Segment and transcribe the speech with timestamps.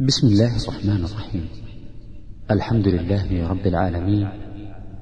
[0.00, 1.48] بسم الله الرحمن الرحيم.
[2.50, 4.28] الحمد لله رب العالمين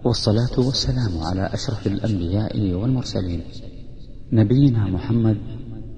[0.04, 3.40] والصلاة والسلام على أشرف الأنبياء والمرسلين
[4.32, 5.36] نبينا محمد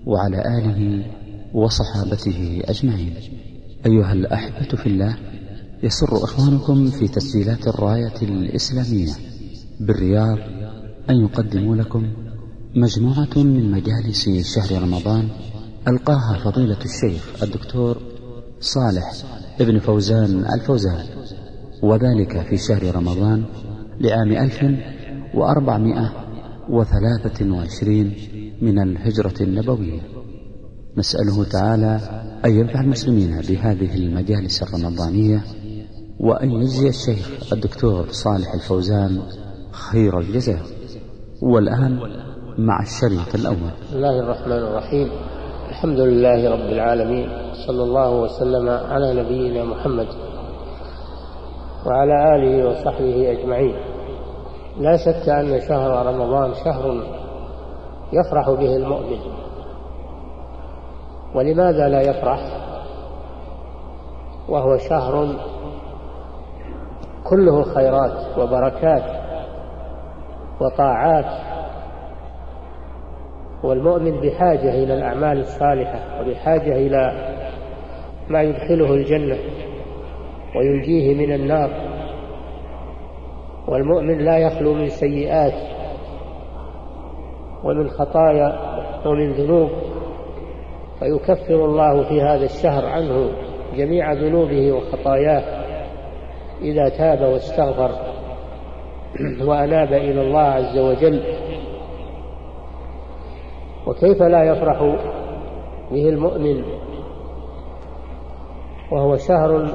[0.06, 1.06] وعلى آله
[1.54, 3.14] وصحابته أجمعين.
[3.86, 5.16] أيها الأحبة في الله
[5.82, 9.12] يسر إخوانكم في تسجيلات الراية الإسلامية
[9.80, 10.38] بالرياض
[11.10, 12.12] أن يقدموا لكم
[12.76, 15.28] مجموعة من مجالس شهر رمضان
[15.88, 18.13] ألقاها فضيلة الشيخ الدكتور
[18.64, 19.12] صالح
[19.60, 21.06] ابن فوزان الفوزان
[21.82, 23.44] وذلك في شهر رمضان
[24.00, 24.64] لعام ألف
[25.34, 26.12] وأربعمائة
[26.70, 28.14] وثلاثة وعشرين
[28.62, 30.00] من الهجرة النبوية.
[30.96, 32.00] نسأله تعالى
[32.44, 35.44] أن ينفع المسلمين بهذه المجالس الرمضانية
[36.20, 39.22] وأن يجزي الشيخ الدكتور صالح الفوزان
[39.70, 40.62] خير الجزاء.
[41.42, 41.98] والآن
[42.58, 43.70] مع الشريط الأول.
[43.88, 45.08] بسم الله الرحمن الرحيم.
[45.68, 47.28] الحمد لله رب العالمين
[47.66, 50.06] صلى الله وسلم على نبينا محمد
[51.86, 53.74] وعلى آله وصحبه أجمعين.
[54.78, 57.02] لا شك أن شهر رمضان شهر
[58.12, 59.18] يفرح به المؤمن.
[61.34, 62.40] ولماذا لا يفرح؟
[64.48, 65.28] وهو شهر
[67.24, 69.04] كله خيرات وبركات
[70.60, 71.53] وطاعات
[73.64, 77.12] والمؤمن بحاجة إلى الأعمال الصالحة وبحاجة إلى
[78.28, 79.38] ما يدخله الجنة
[80.56, 81.70] وينجيه من النار.
[83.68, 85.54] والمؤمن لا يخلو من سيئات
[87.64, 88.58] ومن خطايا
[89.06, 89.70] ومن ذنوب
[90.98, 93.30] فيكفر الله في هذا الشهر عنه
[93.76, 95.64] جميع ذنوبه وخطاياه
[96.62, 97.90] إذا تاب واستغفر
[99.48, 101.22] وأناب إلى الله عز وجل.
[103.86, 104.96] وكيف لا يفرح
[105.90, 106.64] به المؤمن
[108.92, 109.66] وهو شهر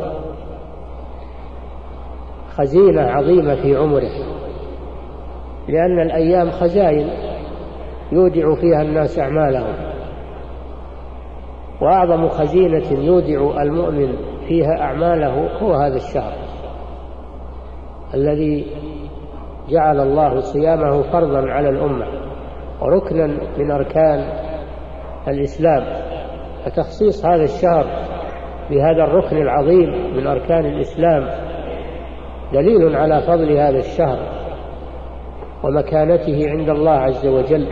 [2.50, 4.40] خزينة عظيمة في عمره؟
[5.68, 7.10] لأن الأيام خزائن
[8.12, 9.74] يودع فيها الناس أعمالهم.
[11.82, 14.16] وأعظم خزينة يودع المؤمن
[14.48, 16.34] فيها أعماله هو هذا الشهر
[18.14, 18.66] الذي
[19.70, 22.19] جعل الله صيامه فرضا على الأمة.
[22.82, 24.34] وركنا من أركان
[25.28, 25.84] الإسلام.
[26.66, 27.86] فتخصيص هذا الشهر
[28.70, 31.30] بهذا الركن العظيم من أركان الإسلام
[32.54, 34.20] دليل على فضل هذا الشهر
[35.64, 37.68] ومكانته عند الله عز وجل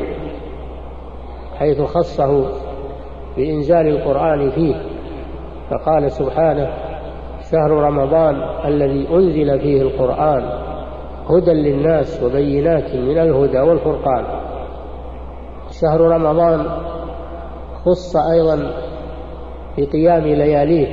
[1.59, 2.45] حيث خصه
[3.37, 4.75] بإنزال القرآن فيه.
[5.69, 6.73] فقال سبحانه
[7.51, 8.35] شهر رمضان
[8.65, 10.49] الذي أنزل فيه القرآن
[11.29, 14.46] هدى للناس وبينات من الهدى والفرقان.
[15.81, 16.65] شهر رمضان
[17.85, 18.73] خص أيضا
[19.77, 20.87] بقيام لياليه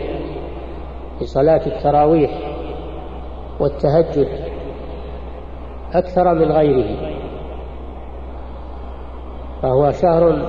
[1.20, 2.30] بصلاة التراويح
[3.60, 4.28] والتهجد
[5.94, 7.14] أكثر من غيره
[9.62, 10.48] فهو شهر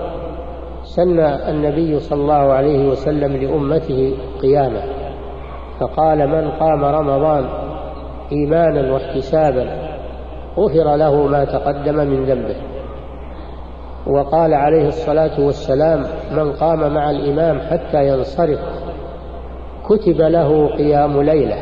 [0.83, 4.83] سن النبي صلى الله عليه وسلم لأمته قيامه
[5.79, 7.45] فقال من قام رمضان
[8.31, 9.95] إيمانا واحتسابا
[10.57, 12.74] غفر له ما تقدم من ذنبه.
[14.07, 18.59] وقال عليه الصلاة والسلام من قام مع الإمام حتى ينصرف
[19.85, 21.55] كتب له قيام ليلة.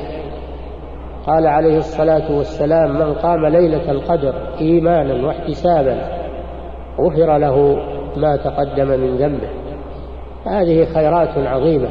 [1.28, 5.98] قال عليه الصلاة والسلام من قام ليلة القدر إيمانا واحتسابا
[7.00, 7.78] غفر له
[8.18, 9.50] ما تقدم من ذنبه.
[10.46, 11.90] هذه خيرات عظيمة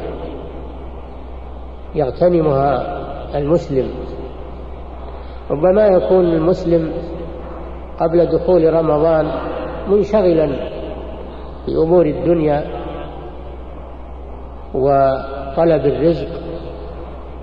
[1.95, 2.99] يغتنمها
[3.35, 3.89] المسلم.
[5.51, 6.91] ربما يكون المسلم
[7.99, 9.31] قبل دخول رمضان
[9.87, 10.49] منشغلا
[11.67, 12.63] بأمور الدنيا
[14.73, 16.27] وطلب الرزق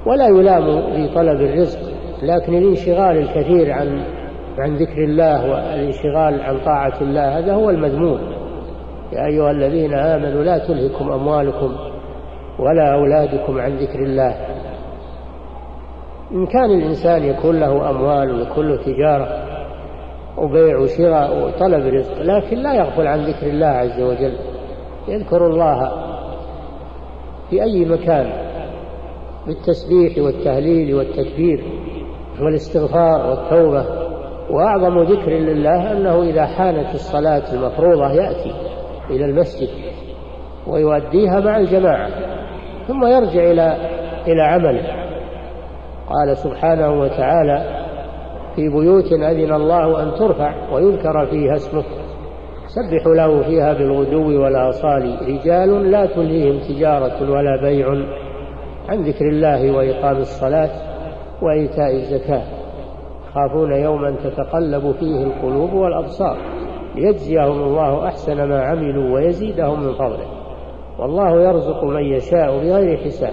[0.07, 1.81] ولا يلام في طلب الرزق
[2.23, 4.03] لكن الانشغال الكثير عن
[4.59, 8.21] عن ذكر الله والانشغال عن طاعة الله هذا هو المذموم.
[9.13, 11.77] يا أيها الذين آمنوا لا تلهكم أموالكم
[12.59, 14.37] ولا أولادكم عن ذكر الله.
[16.33, 19.50] إن كان الإنسان يكون له أموال ويكون له تجارة
[20.39, 24.35] وبيع وشراء وطلب رزق لكن لا يغفل عن ذكر الله عز وجل.
[25.09, 25.93] يذكر الله
[27.51, 28.31] في أي مكان
[29.47, 31.65] بالتسبيح والتهليل والتكبير
[32.41, 33.85] والاستغفار والتوبة.
[34.51, 38.53] وأعظم ذكر لله أنه إذا حانت الصلاة المفروضة يأتي
[39.11, 39.69] إلى المسجد
[40.67, 42.09] ويؤديها مع الجماعة
[42.89, 43.77] ثم يرجع إلى
[44.27, 45.01] إلى عمله.
[46.09, 47.80] قال سبحانه وتعالى
[48.57, 51.85] في بيوت أذن الله أن ترفع ويذكر فيها اسمه.
[52.67, 55.17] سبح له فيها بالغدو والآصال.
[55.23, 57.89] رجال لا تلهيهم تجارة ولا بيع
[58.89, 60.71] عن ذكر الله وإقام الصلاة
[61.43, 62.43] وإيتاء الزكاة.
[63.31, 66.37] يخافون يوما تتقلب فيه القلوب والأبصار.
[66.95, 70.27] ليجزيهم الله أحسن ما عملوا ويزيدهم من فضله.
[70.99, 73.33] والله يرزق من يشاء بغير حساب.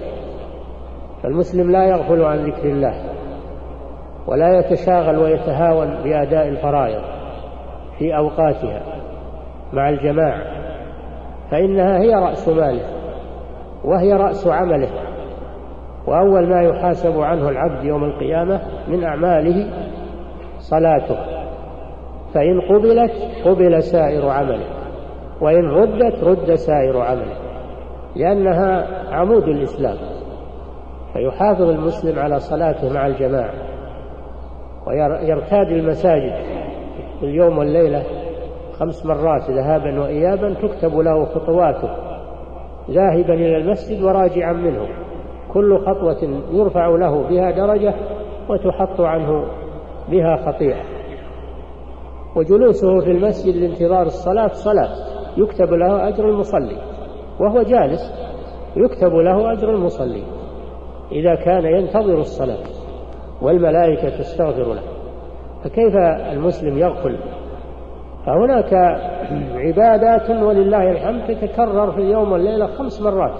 [1.22, 3.17] فالمسلم لا يغفل عن ذكر الله.
[4.28, 7.02] ولا يتشاغل ويتهاون بأداء الفرائض
[7.98, 8.82] في أوقاتها
[9.72, 10.42] مع الجماعة
[11.50, 12.84] فإنها هي رأس ماله
[13.84, 14.88] وهي رأس عمله
[16.06, 19.70] وأول ما يحاسب عنه العبد يوم القيامة من أعماله
[20.58, 21.16] صلاته
[22.34, 23.12] فإن قبلت
[23.44, 24.66] قبل سائر عمله
[25.40, 27.36] وإن ردت رد سائر عمله
[28.16, 29.96] لأنها عمود الإسلام
[31.12, 33.67] فيحافظ المسلم على صلاته مع الجماعة.
[34.88, 36.32] ويرتاد المساجد
[37.20, 38.02] في اليوم والليلة
[38.72, 41.88] خمس مرات ذهابا وإيابا تكتب له خطواته
[42.90, 44.88] ذاهبا إلى المسجد وراجعا منه.
[45.52, 47.94] كل خطوة يرفع له بها درجة
[48.48, 49.44] وتحط عنه
[50.10, 50.82] بها خطيئة.
[52.36, 54.88] وجلوسه في المسجد لانتظار الصلاة صلاة.
[55.36, 56.76] يكتب له أجر المصلي.
[57.40, 58.12] وهو جالس
[58.76, 60.22] يكتب له أجر المصلي.
[61.12, 62.77] إذا كان ينتظر الصلاة.
[63.42, 64.82] والملائكة تستغفر له.
[65.64, 65.96] فكيف
[66.32, 67.18] المسلم يغفل؟
[68.26, 68.74] فهناك
[69.54, 73.34] عبادات ولله الحمد تتكرر في اليوم والليلة خمس مرات.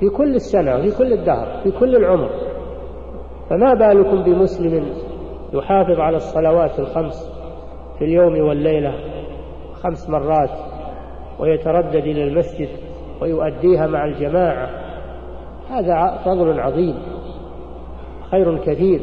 [0.00, 2.30] في كل السنة وفي كل الدهر في كل العمر.
[3.50, 4.86] فما بالكم بمسلم
[5.52, 7.32] يحافظ على الصلوات الخمس
[7.98, 8.94] في اليوم والليلة
[9.82, 10.50] خمس مرات
[11.40, 12.68] ويتردد إلى المسجد
[13.22, 14.68] ويؤديها مع الجماعة؟
[15.70, 16.94] هذا فضل عظيم.
[18.34, 19.00] خير كثير.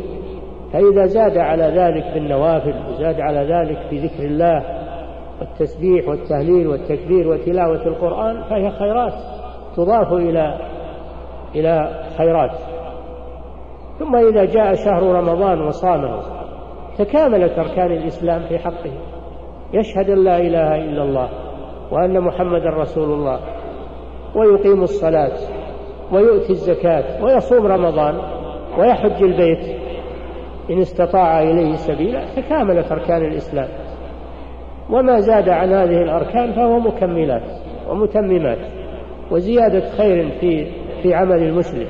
[0.73, 4.63] فإذا زاد على ذلك بالنوافل وزاد على ذلك بذكر الله
[5.39, 9.13] والتسبيح والتهليل والتكبير وتلاوة القرآن فهي خيرات
[9.75, 10.59] تضاف إلى
[11.55, 12.51] إلى خيرات.
[13.99, 16.21] ثم إذا جاء شهر رمضان وصامه
[16.97, 18.91] تكاملت أركان الإسلام في حقه.
[19.73, 21.29] يشهد أن لا إله إلا الله
[21.91, 23.39] وأن محمدا رسول الله
[24.35, 25.37] ويقيم الصلاة
[26.11, 28.40] ويؤتي الزكاة ويصوم رمضان.
[28.79, 29.81] ويحج البيت.
[30.69, 33.67] إن استطاع إليه سبيلا تكاملت أركان الإسلام.
[34.89, 37.43] وما زاد عن هذه الأركان فهو مكملات
[37.89, 38.57] ومتممات
[39.31, 40.65] وزيادة خير في
[41.03, 41.87] في عمل المسلم.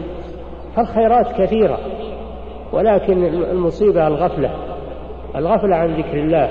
[0.75, 1.77] فالخيرات كثيرة
[2.73, 4.51] ولكن المصيبة الغفلة
[5.35, 6.49] الغفلة عن ذكر الله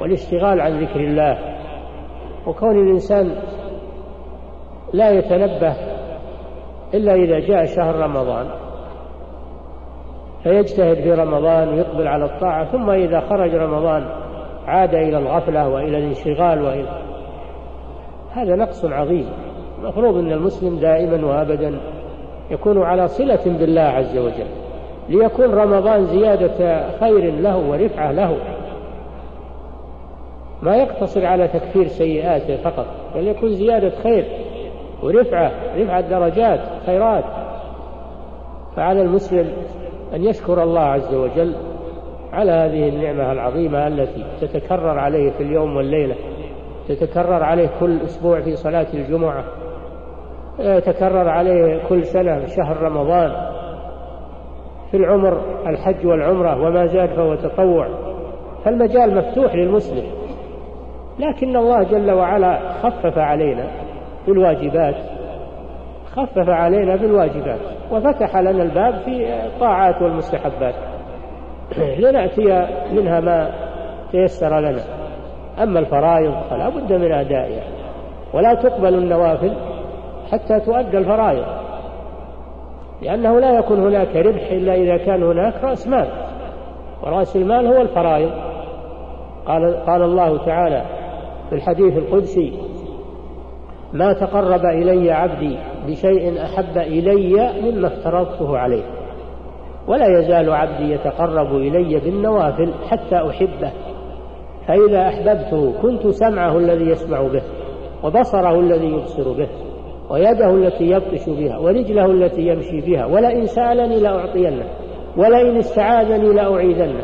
[0.00, 1.38] والاشتغال عن ذكر الله.
[2.46, 3.34] وكون الإنسان
[4.92, 5.76] لا يتنبه
[6.94, 8.46] إلا إذا جاء شهر رمضان
[10.42, 14.04] فيجتهد في رمضان ويقبل على الطاعة ثم إذا خرج رمضان
[14.66, 17.02] عاد إلى الغفلة وإلى الانشغال وإلى
[18.32, 19.26] هذا نقص عظيم.
[19.82, 21.80] المفروض أن المسلم دائما وأبدا
[22.50, 24.46] يكون على صلة بالله عز وجل
[25.08, 28.36] ليكون رمضان زيادة خير له ورفعة له.
[30.62, 34.24] ما يقتصر على تكفير سيئاته فقط بل يكون زيادة خير
[35.02, 37.24] ورفعة رفعة درجات خيرات.
[38.76, 39.52] فعلى المسلم
[40.14, 41.54] أن يشكر الله عز وجل
[42.32, 46.14] على هذه النعمة العظيمة التي تتكرر عليه في اليوم والليلة
[46.88, 49.44] تتكرر عليه كل أسبوع في صلاة الجمعة
[50.58, 53.32] يتكرر عليه كل سنة شهر رمضان
[54.90, 57.88] في العمر الحج والعمرة وما زاد فهو تطوع.
[58.64, 60.04] فالمجال مفتوح للمسلم
[61.18, 63.66] لكن الله جل وعلا خفف علينا
[64.26, 64.94] بالواجبات
[66.16, 70.74] خفف علينا بالواجبات وفتح لنا الباب في الطاعات والمستحبات.
[72.02, 73.50] لنأتي منها ما
[74.12, 74.82] تيسر لنا.
[75.62, 77.62] أما الفرائض فلا بد من أدائها.
[78.34, 79.56] ولا تقبل النوافل
[80.32, 81.44] حتى تؤدى الفرائض.
[83.02, 86.08] لأنه لا يكون هناك ربح إلا إذا كان هناك رأس مال.
[87.02, 88.30] ورأس المال هو الفرائض.
[89.46, 90.82] قال, قال الله تعالى
[91.48, 92.58] في الحديث القدسي
[93.92, 98.84] ما تقرب إلي عبدي بشيء أحب إلي مما افترضته عليه.
[99.88, 103.72] ولا يزال عبدي يتقرب إلي بالنوافل حتى أحبه.
[104.68, 107.42] فإذا أحببته كنت سمعه الذي يسمع به
[108.04, 109.48] وبصره الذي يبصر به
[110.10, 114.64] ويده التي يبطش بها ورجله التي يمشي بها ولئن سألني لأعطينه
[115.16, 117.02] ولئن استعاذني لأعيذنه.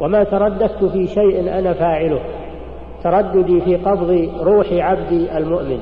[0.00, 2.20] وما ترددت في شيء أنا فاعله.
[3.04, 5.80] ترددي في قبض روح عبدي المؤمن.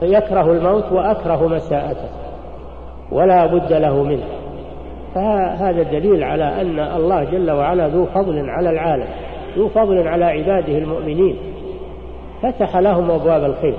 [0.00, 2.08] فيكره الموت وأكره مساءته
[3.12, 4.26] ولا بد له منه.
[5.14, 9.08] فهذا دليل على أن الله جل وعلا ذو فضل على العالم
[9.56, 11.36] ذو فضل على عباده المؤمنين.
[12.42, 13.76] فتح لهم أبواب الخير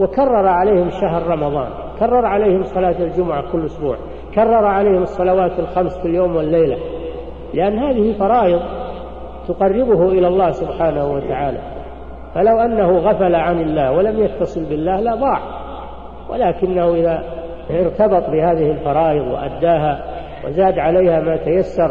[0.00, 1.68] وكرر عليهم شهر رمضان
[1.98, 3.96] كرر عليهم صلاة الجمعة كل أسبوع
[4.34, 6.76] كرر عليهم الصلوات الخمس في اليوم والليلة
[7.54, 8.60] لأن هذه فرائض
[9.48, 11.58] تقربه إلى الله سبحانه وتعالى.
[12.34, 15.62] فلو أنه غفل عن الله ولم يتصل بالله لا ضاع.
[16.30, 17.22] ولكنه إذا
[17.70, 20.04] ارتبط بهذه الفرائض وأداها
[20.46, 21.90] وزاد عليها ما تيسر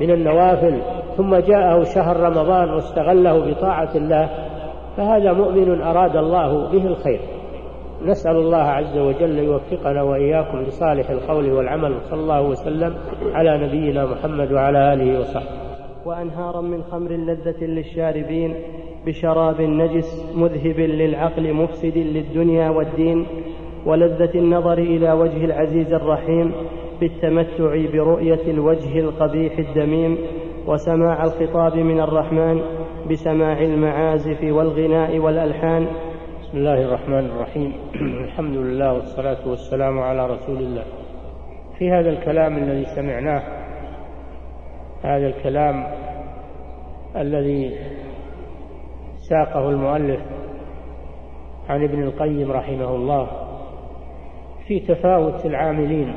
[0.00, 0.80] من النوافل
[1.16, 4.28] ثم جاءه شهر رمضان واستغله بطاعة الله
[4.96, 7.20] فهذا مؤمن أراد الله به الخير.
[8.04, 12.94] نسأل الله عز وجل يوفقنا وإياكم لصالح القول والعمل صلى الله وسلم
[13.34, 15.46] على نبينا محمد وعلى آله وصحبه.
[16.06, 18.54] وأنهارا من خمر لذة للشاربين
[19.06, 23.26] بشراب نجس مذهب للعقل مفسد للدنيا والدين
[23.86, 26.52] ولذة النظر إلى وجه العزيز الرحيم
[27.00, 30.18] بالتمتع برؤية الوجه القبيح الدميم
[30.66, 32.60] وسماع الخطاب من الرحمن
[33.10, 35.86] بسماع المعازف والغناء والألحان.
[36.42, 37.72] بسم الله الرحمن الرحيم.
[38.26, 40.84] الحمد لله والصلاة والسلام على رسول الله.
[41.78, 43.42] في هذا الكلام الذي سمعناه
[45.02, 45.86] هذا الكلام
[47.16, 47.78] الذي
[49.28, 50.20] ساقه المؤلف
[51.68, 53.28] عن ابن القيم رحمه الله
[54.66, 56.14] في تفاوت العاملين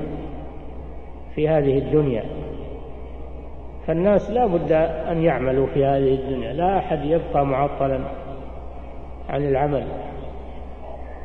[1.35, 2.23] في هذه الدنيا.
[3.87, 4.71] فالناس لا بد
[5.11, 7.99] أن يعملوا في هذه الدنيا لا أحد يبقى معطلا
[9.29, 9.87] عن العمل.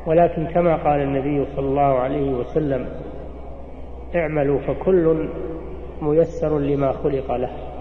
[0.07, 2.89] ولكن كما قال النبي صلى الله عليه وسلم
[4.15, 5.29] اعملوا فكل
[6.03, 7.72] ميسر لما خلق له.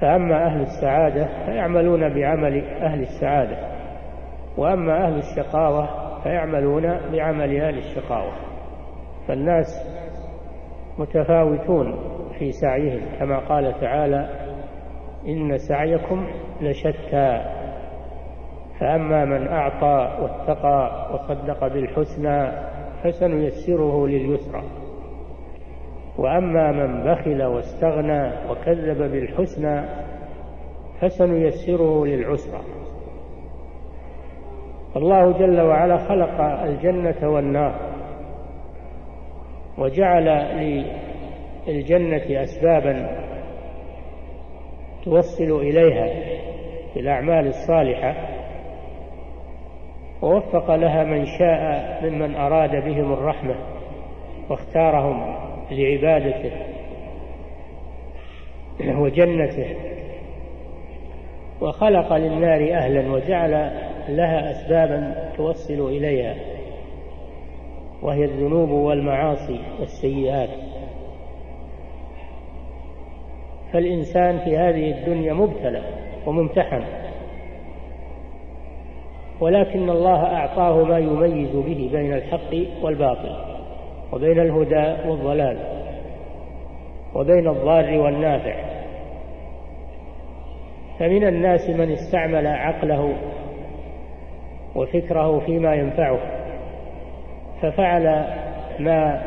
[0.00, 3.56] فأما أهل السعادة فيعملون بعمل أهل السعادة
[4.56, 5.88] وأما أهل الشقاوة
[6.22, 8.32] فيعملون بعمل أهل الشقاوة.
[9.28, 9.66] فالناس
[10.98, 11.98] متفاوتون
[12.38, 14.28] في سعيهم كما قال تعالى
[15.28, 16.26] إن سعيكم
[16.60, 17.42] لشتى.
[18.80, 22.52] فأما من أعطى واتقى وصدق بالحسنى
[23.02, 24.85] فسنيسره لليسرى.
[26.18, 29.84] وأما من بخل واستغنى وكذب بالحسنى
[31.00, 32.60] فسنيسره للعسرى.
[34.96, 37.74] الله جل وعلا خلق الجنة والنار
[39.78, 40.28] وجعل
[41.66, 43.26] للجنة أسبابا
[45.04, 46.06] توصل إليها
[46.94, 48.14] في الأعمال الصالحة
[50.22, 53.54] ووفق لها من شاء ممن أراد بهم الرحمة
[54.50, 55.45] واختارهم.
[55.70, 56.52] لعبادته
[58.80, 59.76] وجنته
[61.60, 63.50] وخلق للنار أهلا وجعل
[64.08, 66.34] لها أسبابا توصل إليها
[68.02, 70.48] وهي الذنوب والمعاصي والسيئات.
[73.72, 75.82] فالإنسان في هذه الدنيا مبتلى
[76.26, 76.82] وممتحن
[79.40, 83.55] ولكن الله أعطاه ما يميز به بين الحق والباطل.
[84.12, 85.58] وبين الهدى والضلال
[87.14, 88.54] وبين الضار والنافع
[90.98, 93.16] فمن الناس من استعمل عقله
[94.74, 96.18] وفكره فيما ينفعه
[97.62, 98.26] ففعل
[98.78, 99.22] ما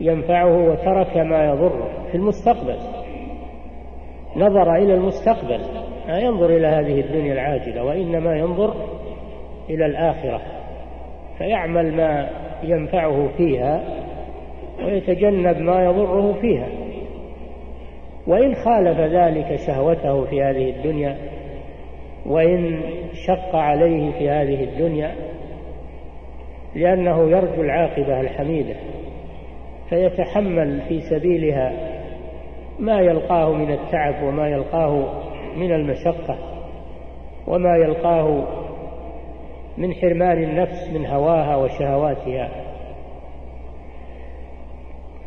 [0.00, 2.76] ينفعه وترك ما يضره في المستقبل
[4.36, 5.60] نظر إلى المستقبل
[6.08, 8.74] لا ينظر إلى هذه الدنيا العاجلة وإنما ينظر
[9.70, 10.40] إلى الآخرة
[11.38, 12.28] فيعمل ما
[12.62, 13.80] ينفعه فيها
[14.84, 16.68] ويتجنب ما يضره فيها.
[18.26, 21.16] وإن خالف ذلك شهوته في هذه الدنيا
[22.26, 22.80] وإن
[23.26, 25.14] شق عليه في هذه الدنيا
[26.74, 28.74] لأنه يرجو العاقبة الحميدة
[29.88, 31.72] فيتحمل في سبيلها
[32.78, 35.22] ما يلقاه من التعب وما يلقاه
[35.56, 36.38] من المشقة
[37.46, 38.46] وما يلقاه
[39.78, 42.48] من حرمان النفس من هواها وشهواتها.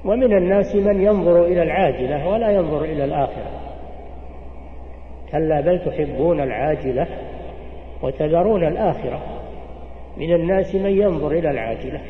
[0.05, 3.51] ومن الناس من ينظر إلى العاجلة ولا ينظر إلى الآخرة.
[5.31, 7.07] كلا بل تحبون العاجلة
[8.01, 9.21] وتذرون الآخرة.
[10.17, 12.01] من الناس من ينظر إلى العاجلة.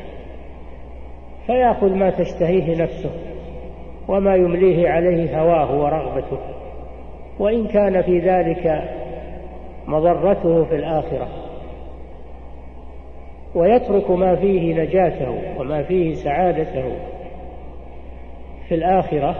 [1.46, 3.10] فيأخذ ما تشتهيه نفسه
[4.08, 6.38] وما يمليه عليه هواه ورغبته.
[7.38, 8.82] وإن كان في ذلك
[9.86, 11.51] مضرته في الآخرة.
[13.54, 16.96] ويترك ما فيه نجاته وما فيه سعادته
[18.68, 19.36] في الآخرة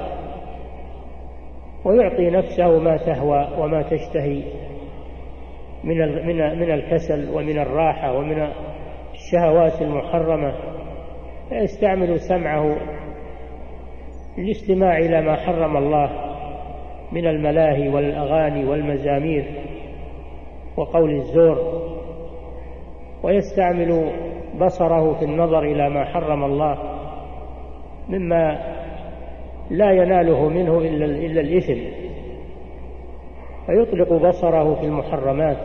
[1.85, 4.42] ويعطي نفسه ما تهوى وما تشتهي
[5.85, 8.49] من من من الكسل ومن الراحة ومن
[9.12, 10.54] الشهوات المحرمة.
[11.49, 12.76] فيستعمل سمعه
[14.38, 16.11] للاستماع إلى ما حرم الله
[17.12, 19.45] من الملاهي والأغاني والمزامير
[20.76, 21.92] وقول الزور.
[23.23, 24.12] ويستعمل
[24.61, 26.79] بصره في النظر إلى ما حرم الله
[28.09, 28.59] مما
[29.71, 31.81] لا يناله منه إلا, إلا الإثم.
[33.67, 35.59] فيطلق بصره في المحرمات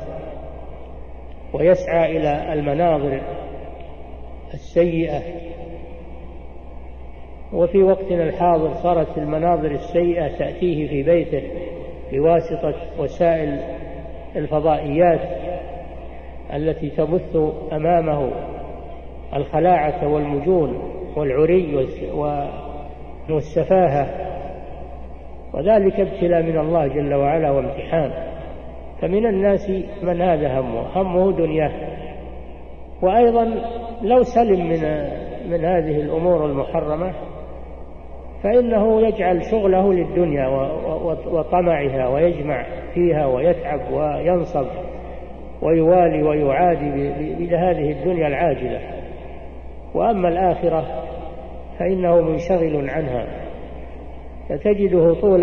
[1.53, 3.21] ويسعى إلى المناظر
[4.53, 5.21] السيئة.
[7.53, 11.43] وفي وقتنا الحاضر صارت المناظر السيئة تأتيه في بيته
[12.11, 13.59] بواسطة وسائل
[14.35, 15.19] الفضائيات.
[16.53, 17.35] التي تبث
[17.73, 18.31] أمامه
[19.35, 20.79] الخلاعة والمجون
[21.15, 21.87] والعري
[23.29, 24.27] والسفاهة.
[25.53, 28.11] وذلك ابتلاء من الله جل وعلا وامتحان.
[29.01, 29.69] فمن الناس
[30.03, 31.71] من هذا همه؟ همه دنياه
[33.01, 33.43] وأيضا
[34.01, 35.07] لو سلم من
[35.49, 37.13] من هذه الأمور المحرمة
[38.43, 40.47] فإنه يجعل شغله للدنيا
[41.31, 44.67] وطمعها ويجمع فيها ويتعب وينصب.
[45.61, 46.89] ويوالي ويعادي
[47.39, 48.79] بهذه الدنيا العاجلة.
[49.93, 50.85] وأما الآخرة
[51.79, 53.27] فإنه منشغل عنها.
[54.49, 55.41] فتجده طول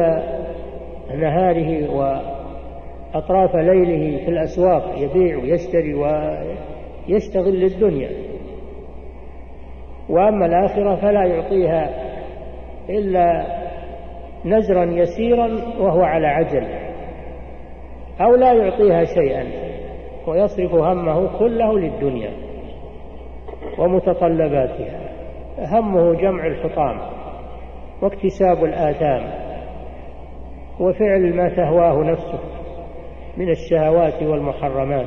[1.18, 8.10] نهاره وأطراف ليله في الأسواق يبيع ويشتري ويشتغل للدنيا.
[10.08, 11.90] وأما الآخرة فلا يعطيها
[12.88, 13.46] إلا
[14.44, 15.46] نزرا يسيرا
[15.80, 16.64] وهو على عجل
[18.20, 19.73] أو لا يعطيها شيئا.
[20.26, 22.30] ويصرف همه كله للدنيا
[23.78, 25.00] ومتطلباتها.
[25.58, 27.00] همه جمع الحطام
[28.02, 29.22] واكتساب الآثام
[30.80, 32.38] وفعل ما تهواه نفسه
[33.36, 35.06] من الشهوات والمحرمات.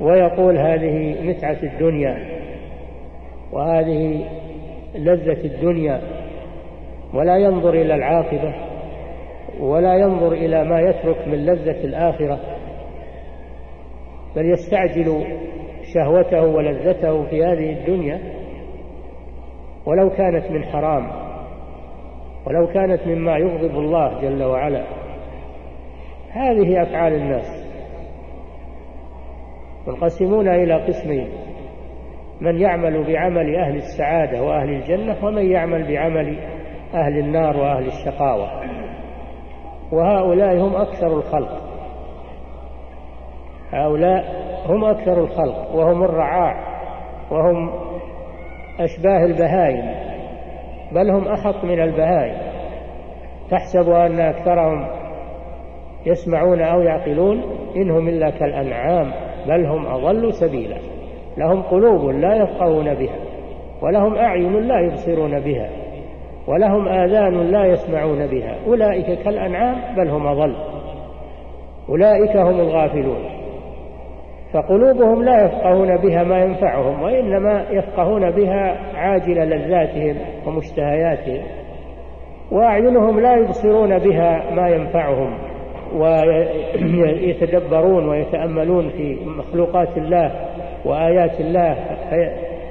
[0.00, 2.18] ويقول هذه متعة الدنيا
[3.52, 4.24] وهذه
[4.94, 6.00] لذة الدنيا
[7.14, 8.54] ولا ينظر إلى العاقبة
[9.60, 12.38] ولا ينظر إلى ما يترك من لذة الآخرة.
[14.36, 15.24] بل يستعجل
[15.94, 18.20] شهوته ولذته في هذه الدنيا
[19.86, 21.24] ولو كانت من حرام
[22.46, 24.84] ولو كانت مما يغضب الله جل وعلا.
[26.30, 27.64] هذه أفعال الناس.
[29.86, 31.28] منقسمون إلى قسمين
[32.40, 36.38] من يعمل بعمل أهل السعادة وأهل الجنة ومن يعمل بعمل
[36.94, 38.48] أهل النار وأهل الشقاوة.
[39.92, 41.63] وهؤلاء هم أكثر الخلق.
[43.74, 44.24] هؤلاء
[44.66, 46.54] هم أكثر الخلق وهم الرعاع
[47.30, 47.70] وهم
[48.80, 49.94] أشباه البهائم
[50.92, 52.36] بل هم أحط من البهائم.
[53.50, 54.86] تحسب أن أكثرهم
[56.06, 57.42] يسمعون أو يعقلون
[57.76, 59.12] إنهم إلا كالأنعام
[59.48, 60.76] بل هم أضل سبيلا.
[61.36, 63.16] لهم قلوب لا يفقهون بها
[63.82, 65.70] ولهم أعين لا يبصرون بها
[66.48, 68.56] ولهم آذان لا يسمعون بها.
[68.66, 70.56] أولئك كالأنعام بل هم أضل.
[71.88, 73.33] أولئك هم الغافلون.
[74.54, 81.42] فقلوبهم لا يفقهون بها ما ينفعهم وإنما يفقهون بها عاجل لذاتهم ومشتهياتهم
[82.52, 85.38] وأعينهم لا يبصرون بها ما ينفعهم
[86.92, 90.30] ويتدبرون ويتأملون في مخلوقات الله
[90.84, 91.76] وآيات الله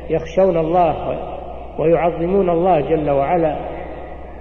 [0.10, 1.20] يخشون الله
[1.80, 3.56] ويعظمون الله جل وعلا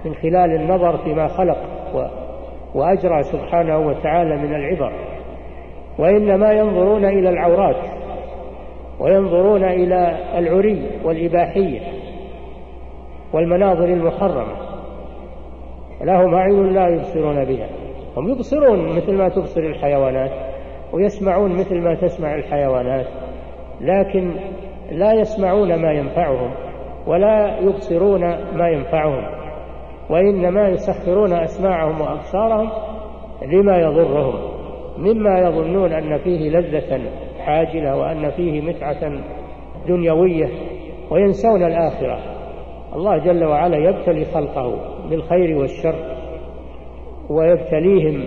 [0.05, 1.57] من خلال النظر فيما خلق
[2.75, 5.12] وأجرى سبحانه وتعالى من العبر.
[5.99, 7.75] وإنما ينظرون إلى العورات
[8.99, 11.79] وينظرون إلى العري والإباحية
[13.33, 14.53] والمناظر المحرمة
[16.01, 17.67] لهم أعين لا يبصرون بها.
[18.17, 20.31] هم يبصرون مثل ما تبصر الحيوانات
[20.93, 23.05] ويسمعون مثل ما تسمع الحيوانات
[23.81, 24.35] لكن
[24.91, 26.51] لا يسمعون ما ينفعهم
[27.07, 28.21] ولا يبصرون
[28.57, 29.23] ما ينفعهم
[30.09, 32.69] وإنما يسخرون أسماعهم وأبصارهم
[33.47, 34.52] لما يضرهم.
[34.97, 37.01] مما يظنون أن فيه لذة
[37.39, 39.11] حاجلة وأن فيه متعة
[39.87, 40.49] دنيوية
[41.11, 42.19] وينسون الآخرة.
[42.95, 44.75] الله جل وعلا يبتلي خلقه
[45.09, 45.95] بالخير والشر
[47.29, 48.25] ويبتليهم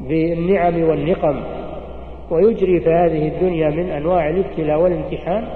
[0.00, 1.42] بالنعم والنقم
[2.30, 5.48] ويجري في هذه الدنيا من أنواع الابتلاء والامتحان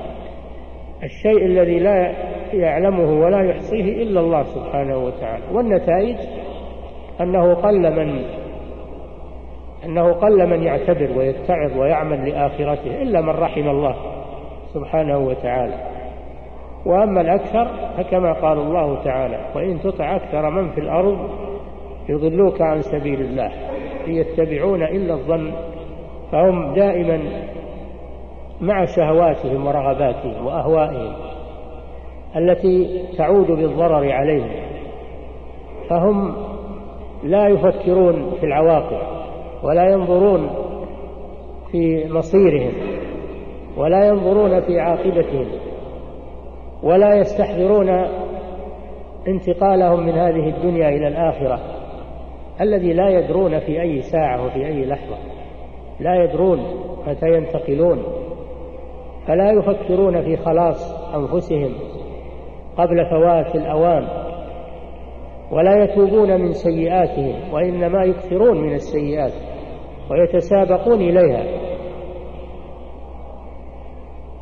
[1.03, 2.15] الشيء الذي لا
[2.53, 5.45] يعلمه ولا يحصيه إلا الله سبحانه وتعالى.
[5.53, 6.17] والنتائج
[7.21, 8.23] أنه قل من
[9.85, 13.97] أنه قل من يعتبر ويتعظ ويعمل لآخرته إلا من رحم الله
[14.75, 15.75] سبحانه وتعالى.
[16.87, 21.31] وأما الأكثر فكما قال الله تعالى وإن تطع أكثر من في الأرض
[22.09, 23.53] يضلوك عن سبيل الله
[24.07, 25.53] يتبعون إلا الظن
[26.33, 27.21] فهم دائما
[28.61, 31.13] مع شهواتهم ورغباتهم وأهوائهم
[32.37, 34.51] التي تعود بالضرر عليهم
[35.89, 36.35] فهم
[37.25, 39.20] لا يفكرون في العواقب
[39.63, 40.51] ولا ينظرون
[41.73, 42.73] في مصيرهم
[43.77, 45.47] ولا ينظرون في عاقبتهم
[46.83, 47.89] ولا يستحضرون
[49.29, 51.61] انتقالهم من هذه الدنيا إلى الآخرة.
[52.61, 55.17] الذي لا يدرون في أي ساعة وفي أي لحظة
[56.01, 56.59] لا يدرون
[57.07, 58.03] متى ينتقلون.
[59.27, 61.75] فلا يفكرون في خلاص أنفسهم
[62.77, 64.09] قبل فوات الأوان
[65.53, 69.50] ولا يتوبون من سيئاتهم وإنما يكثرون من السيئات.
[70.11, 71.45] ويتسابقون إليها.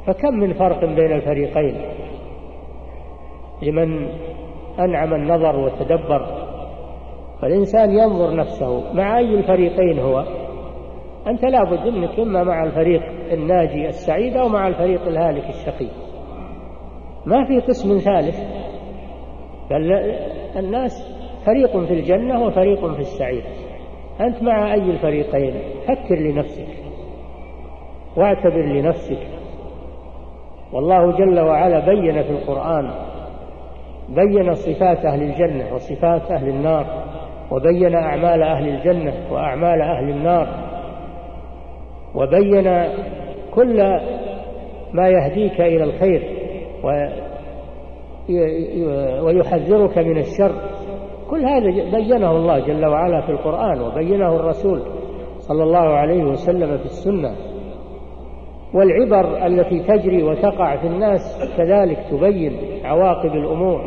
[0.07, 1.81] فكم من فرق بين الفريقين
[3.62, 4.09] لمن
[4.78, 6.26] أنعم النظر وتدبر
[7.42, 10.24] فالإنسان ينظر نفسه مع أي الفريقين هو.
[11.26, 13.02] أنت لابد أنك إما مع الفريق
[13.33, 15.88] الناجي السعيد أو مع الفريق الهالك الشقي.
[17.26, 18.40] ما في قسم ثالث
[19.70, 19.92] بل
[20.57, 20.92] الناس
[21.46, 23.44] فريق في الجنة وفريق في السعير
[24.20, 25.54] أنت مع أي الفريقين
[25.88, 26.68] فكر لنفسك.
[28.16, 29.26] واعتبر لنفسك.
[30.72, 32.90] والله جل وعلا بين في القرآن
[34.09, 36.87] بين صفات أهل الجنة وصفات أهل النار
[37.50, 40.48] وبين أعمال أهل الجنة وأعمال أهل النار
[42.14, 42.85] وبين
[43.54, 43.83] كل
[44.92, 46.22] ما يهديك إلى الخير
[49.22, 50.54] ويحذرك من الشر.
[51.31, 54.83] كل هذا بينه الله جل وعلا في القرآن وبينه الرسول
[55.38, 57.37] صلى الله عليه وسلم في السنة.
[58.75, 62.53] والعبر التي تجري وتقع في الناس كذلك تبين
[62.85, 63.81] عواقب الأمور.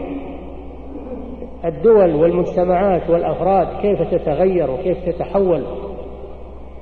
[1.65, 5.63] الدول والمجتمعات والأفراد كيف تتغير وكيف تتحول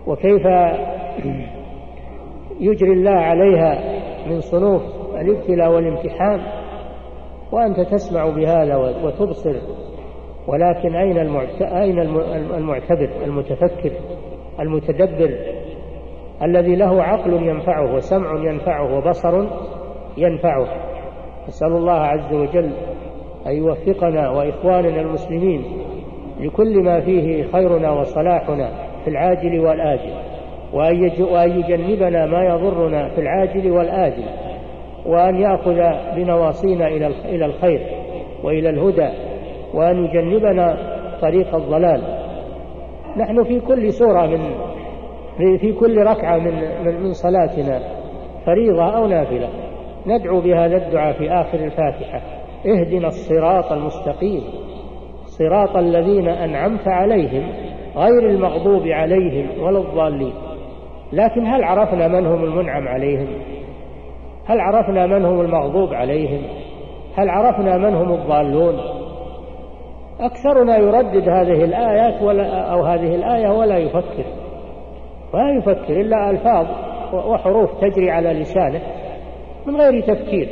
[0.07, 0.45] وكيف
[2.59, 4.81] يجري الله عليها من صنوف
[5.21, 6.39] الابتلاء والامتحان.
[7.51, 9.55] وأنت تسمع بهذا وتبصر
[10.49, 11.17] ولكن أين
[11.61, 11.99] أين
[12.57, 13.91] المعتبر المتفكر
[14.59, 15.37] المتدبر
[16.43, 19.45] الذي له عقل ينفعه وسمع ينفعه وبصر
[20.17, 20.67] ينفعه؟
[21.47, 22.71] نسأل الله عز وجل
[23.47, 25.63] أن يوفقنا وإخواننا المسلمين
[26.39, 28.69] لكل ما فيه خيرنا وصلاحنا
[29.03, 30.13] في العاجل والآجل
[31.21, 34.23] وأن يجنبنا ما يضرنا في العاجل والآجل
[35.05, 35.81] وأن يأخذ
[36.15, 36.87] بنواصينا
[37.25, 37.81] إلى الخير
[38.43, 39.28] وإلى الهدى
[39.73, 40.77] وأن يجنبنا
[41.21, 42.01] طريق الضلال.
[43.17, 46.53] نحن في كل سورة من في كل ركعة من
[47.03, 47.79] من صلاتنا
[48.45, 49.49] فريضة أو نافلة.
[50.07, 52.21] ندعو بهذا الدعاء في آخر الفاتحة.
[52.65, 54.41] اهدنا الصراط المستقيم.
[55.25, 57.43] صراط الذين أنعمت عليهم
[57.95, 60.33] غير المغضوب عليهم ولا الضالين.
[61.13, 63.27] لكن هل عرفنا من هم المنعم عليهم؟
[64.45, 66.41] هل عرفنا من هم المغضوب عليهم؟
[67.17, 68.98] هل عرفنا من هم الضالون؟
[70.19, 74.25] أكثرنا يردد هذه الآيات ولا أو هذه الآية ولا يفكر.
[75.33, 76.67] ما يفكر إلا ألفاظ
[77.13, 78.81] وحروف تجري على لسانه
[79.67, 80.49] من غير تفكير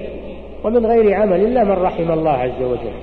[0.64, 2.94] ومن غير عمل إلا من رحم الله عز وجل.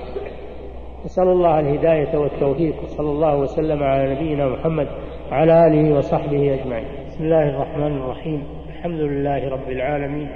[1.05, 2.75] نسأل الله الهداية والتوفيق.
[2.85, 4.87] صلى الله وسلم على نبينا محمد
[5.31, 6.87] وعلى آله وصحبه أجمعين.
[7.07, 8.43] بسم الله الرحمن الرحيم.
[8.69, 10.29] الحمد لله رب العالمين.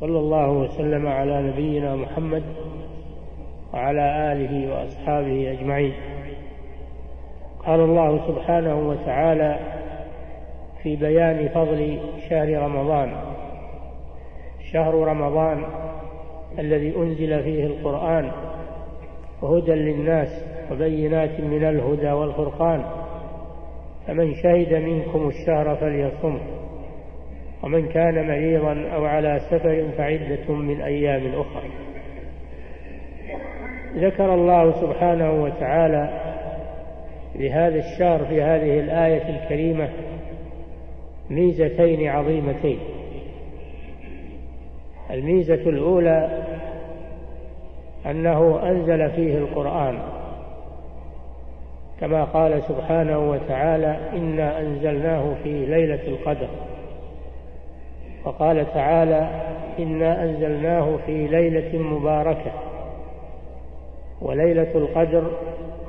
[0.00, 2.42] صلى الله وسلم على نبينا محمد
[3.76, 5.92] وعلى آله وأصحابه أجمعين.
[7.66, 9.58] قال الله سبحانه وتعالى
[10.82, 11.98] في بيان فضل
[12.30, 13.12] شهر رمضان.
[14.72, 15.64] شهر رمضان
[16.58, 18.30] الذي أنزل فيه القرآن
[19.42, 22.84] وهدى للناس وبينات من الهدى والفرقان.
[24.06, 26.38] فمن شهد منكم الشهر فليصم
[27.62, 31.95] ومن كان مريضا أو على سفر فعدة من أيام أخرى.
[33.96, 36.20] ذكر الله سبحانه وتعالى
[37.34, 39.88] لهذا الشهر في هذه الآية الكريمة
[41.30, 42.78] ميزتين عظيمتين.
[45.10, 46.44] الميزة الأولى
[48.06, 49.98] أنه أنزل فيه القرآن.
[52.00, 56.48] كما قال سبحانه وتعالى إنا أنزلناه في ليلة القدر
[58.24, 59.30] وقال تعالى
[59.78, 62.52] إنا أنزلناه في ليلة مباركة
[64.20, 65.30] وليلة القدر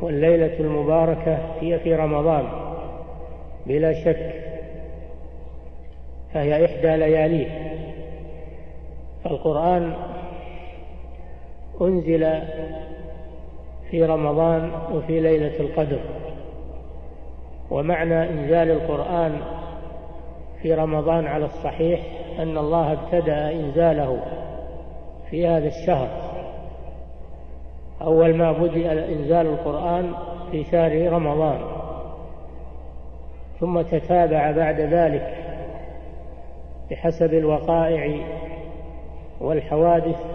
[0.02, 2.48] والليلة المباركة هي في رمضان.
[3.66, 4.34] بلا شك
[6.34, 7.48] فهي إحدى لياليه.
[9.24, 9.94] فالقرآن
[11.82, 12.42] أنزل
[13.92, 16.00] في رمضان وفي ليلة القدر.
[17.72, 19.42] ومعنى إنزال القرآن
[20.62, 22.00] في رمضان على الصحيح
[22.40, 24.20] أن الله ابتدأ إنزاله
[25.30, 26.37] في هذا الشهر.
[28.02, 30.14] أول ما بدأ إنزال القرآن
[30.52, 31.60] في شهر رمضان
[33.60, 35.38] ثم تتابع بعد ذلك
[36.92, 38.20] بحسب الوقائع
[39.42, 40.26] والحوادث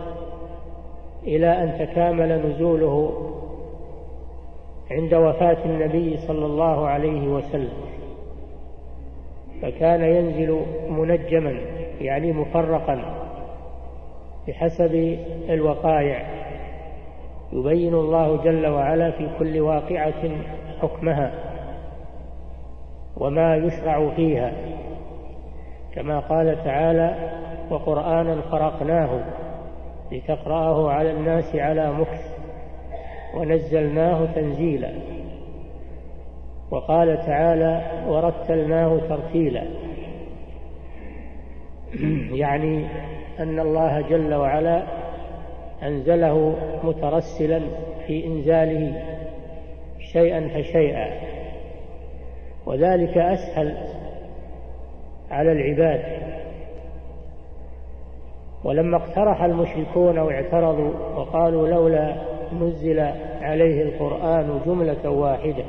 [1.22, 3.28] إلى أن تكامل نزوله
[4.90, 7.72] عند وفاة النبي صلى الله عليه وسلم.
[9.62, 11.60] فكان ينزل منجما
[12.00, 13.02] يعني مفرقا
[14.48, 16.42] بحسب الوقائع.
[17.52, 20.30] يبين الله جل وعلا في كل واقعة
[20.82, 21.32] حكمها
[23.16, 24.52] وما يشرع فيها.
[25.94, 27.30] كما قال تعالى
[27.70, 29.20] وقرآنا فرقناه
[30.12, 32.38] لتقرأه على الناس على مكث
[33.34, 34.92] ونزلناه تنزيلا.
[36.70, 39.64] وقال تعالى ورتلناه ترتيلا.
[42.42, 42.86] يعني
[43.40, 45.01] أن الله جل وعلا
[45.82, 47.60] أنزله مترسلا
[48.06, 49.02] في إنزاله
[50.12, 51.08] شيئا فشيئا.
[52.66, 53.76] وذلك أسهل
[55.30, 56.02] على العباد.
[58.64, 62.16] ولما اقترح المشركون واعترضوا وقالوا لولا
[62.60, 63.00] نزل
[63.40, 65.64] عليه القرآن جملة واحدة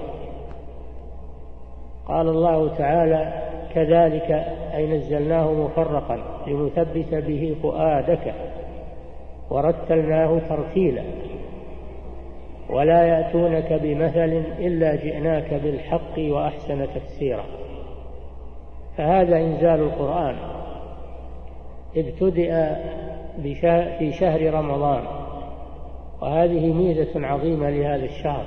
[2.07, 3.33] قال الله تعالى
[3.73, 4.31] كذلك
[4.75, 8.33] أي نزلناه مفرقا لنثبت به فؤادك
[9.53, 11.03] ورتلناه ترتيلا.
[12.69, 17.43] ولا يأتونك بمثل إلا جئناك بالحق وأحسن تفسيرا.
[18.97, 20.35] فهذا إنزال القرآن.
[21.97, 22.79] ابتدأ
[23.99, 25.03] في شهر رمضان.
[26.21, 28.45] وهذه ميزة عظيمة لهذا الشهر.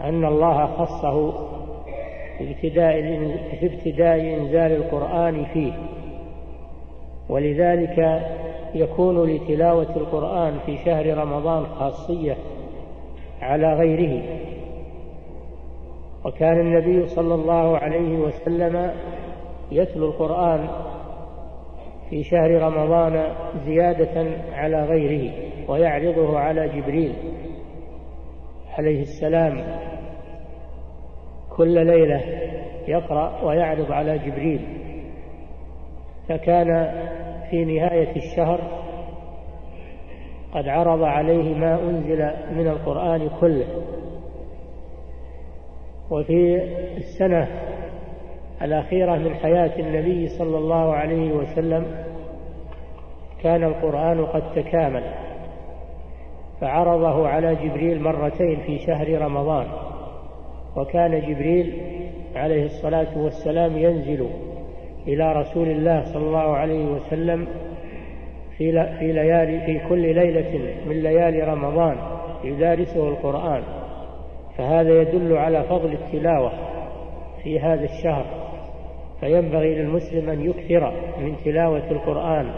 [0.00, 1.32] أن الله خصه
[2.38, 5.72] في ابتداء إنزال القرآن فيه.
[7.28, 8.22] ولذلك
[8.74, 12.36] يكون لتلاوة القرآن في شهر رمضان خاصية
[13.40, 14.22] على غيره.
[16.24, 18.92] وكان النبي صلى الله عليه وسلم
[19.72, 20.68] يتلو القرآن
[22.10, 23.34] في شهر رمضان
[23.64, 25.32] زيادة على غيره
[25.68, 27.12] ويعرضه على جبريل
[28.78, 29.78] عليه السلام
[31.56, 32.20] كل ليلة
[32.88, 34.85] يقرأ ويعرض على جبريل.
[36.28, 36.92] فكان
[37.50, 38.60] في نهاية الشهر
[40.52, 43.66] قد عرض عليه ما أنزل من القرآن كله.
[46.10, 46.62] وفي
[46.96, 47.48] السنة
[48.62, 52.06] الأخيرة من حياة النبي صلى الله عليه وسلم
[53.42, 55.02] كان القرآن قد تكامل
[56.60, 59.66] فعرضه على جبريل مرتين في شهر رمضان
[60.76, 61.82] وكان جبريل
[62.34, 64.28] عليه الصلاة والسلام ينزل
[65.08, 67.46] إلى رسول الله صلى الله عليه وسلم
[68.58, 71.96] في في ليالي في كل ليلة من ليالي رمضان
[72.44, 73.62] يدارسه القرآن.
[74.58, 76.52] فهذا يدل على فضل التلاوة
[77.42, 78.26] في هذا الشهر.
[79.20, 82.50] فينبغي للمسلم أن يكثر من تلاوة القرآن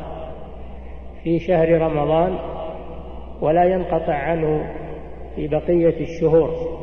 [1.22, 2.38] في شهر رمضان
[3.40, 4.74] ولا ينقطع عنه
[5.36, 6.77] في بقية الشهور.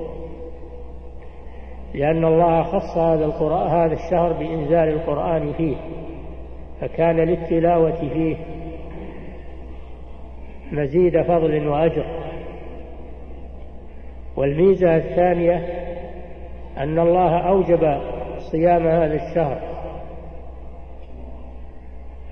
[1.95, 5.75] لأن الله خص هذا القرآن هذا الشهر بإنزال القرآن فيه
[6.81, 8.38] فكان للتلاوة فيه
[10.71, 12.05] مزيد فضل وأجر.
[14.38, 15.65] والميزة الثانية
[16.77, 18.01] أن الله أوجب
[18.51, 19.62] صيام هذا الشهر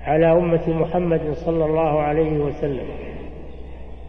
[0.04, 2.86] على أمة محمد صلى الله عليه وسلم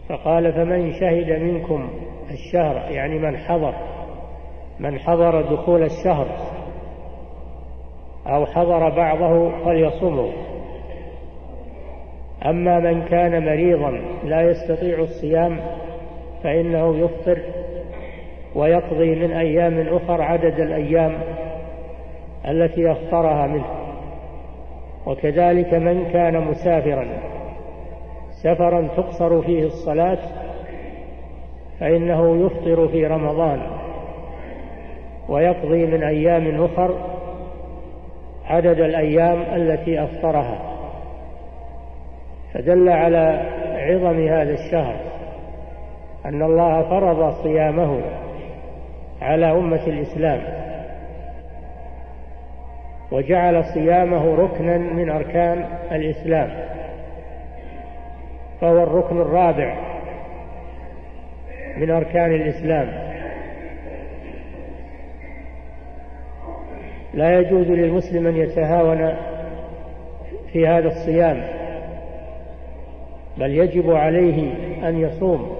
[0.08, 1.90] فقال فمن شهد منكم
[2.30, 3.95] الشهر يعني من حضر
[4.80, 6.26] من حضر دخول الشهر
[8.26, 10.32] أو حضر بعضه فليصمه
[12.46, 13.90] أما من كان مريضا
[14.24, 15.60] لا يستطيع الصيام
[16.42, 17.38] فإنه يفطر
[18.54, 21.18] ويقضي من أيام أخر عدد الأيام
[22.48, 23.66] التي أفطرها منه.
[25.06, 27.06] وكذلك من كان مسافرا
[28.42, 30.18] سفرا تقصر فيه الصلاة
[31.80, 33.75] فإنه يفطر في رمضان.
[35.28, 37.16] ويقضي من أيام أخر
[38.44, 40.58] عدد الأيام التي أفطرها.
[42.54, 43.42] فدل على
[43.76, 44.96] عظم هذا الشهر
[46.26, 48.00] أن الله فرض صيامه
[49.22, 50.40] على أمة الإسلام
[53.12, 56.50] وجعل صيامه ركنا من أركان الإسلام
[58.60, 59.76] فهو الركن الرابع
[61.76, 63.15] من أركان الإسلام.
[67.16, 69.14] لا يجوز للمسلم أن يتهاون
[70.52, 71.44] في هذا الصيام
[73.38, 74.52] بل يجب عليه
[74.88, 75.56] أن يصوم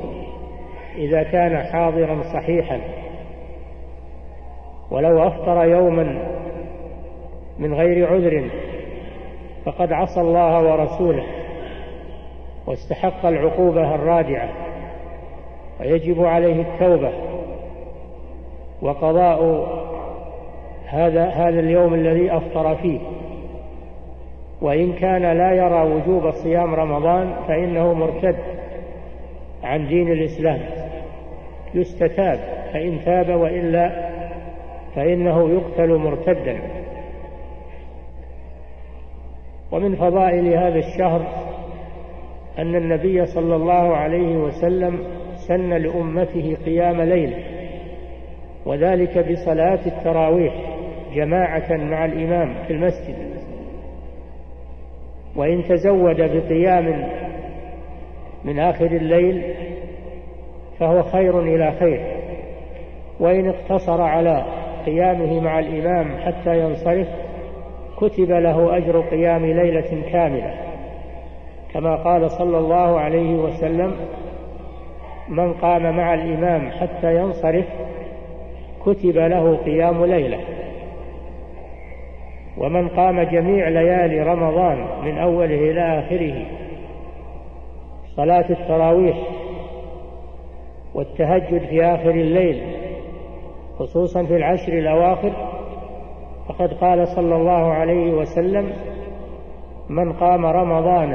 [0.97, 2.81] إذا كان حاضرا صحيحا.
[4.91, 6.23] ولو أفطر يوما
[7.59, 8.51] من غير عذر
[9.65, 11.25] فقد عصى الله ورسوله
[12.67, 14.49] واستحق العقوبة الرادعة
[15.81, 17.13] ويجب عليه التوبة.
[18.83, 19.41] وقضاء
[20.87, 23.01] هذا هذا اليوم الذي أفطر فيه.
[24.63, 28.37] وإن كان لا يرى وجوب صيام رمضان فإنه مرتد
[29.65, 30.61] عن دين الإسلام.
[31.75, 32.39] يستتاب
[32.73, 34.11] فإن تاب وإلا
[34.95, 36.59] فإنه يقتل مرتدا.
[39.73, 41.27] ومن فضائل هذا الشهر
[42.59, 44.99] أن النبي صلى الله عليه وسلم
[45.49, 47.35] سن لأمته قيام ليل
[48.67, 50.76] وذلك بصلاة التراويح.
[51.17, 53.17] جماعة مع الإمام في المسجد.
[55.37, 57.09] وإن تزود بقيام
[58.45, 59.55] من آخر الليل
[60.79, 62.01] فهو خير إلى خير.
[63.21, 64.45] وإن اقتصر على
[64.87, 67.09] قيامه مع الإمام حتى ينصرف
[67.97, 70.55] كتب له أجر قيام ليلة كاملة.
[71.75, 73.95] كما قال صلى الله عليه وسلم
[75.29, 77.67] من قام مع الإمام حتى ينصرف
[78.83, 80.39] كتب له قيام ليلة.
[82.59, 86.47] ومن قام جميع ليالي رمضان من أوله إلى آخره
[88.17, 89.17] صلاة التراويح
[90.95, 92.77] والتهجد في آخر الليل
[93.79, 95.33] خصوصا في العشر الأواخر
[96.49, 98.73] فقد قال صلى الله عليه وسلم
[99.89, 101.13] من قام رمضان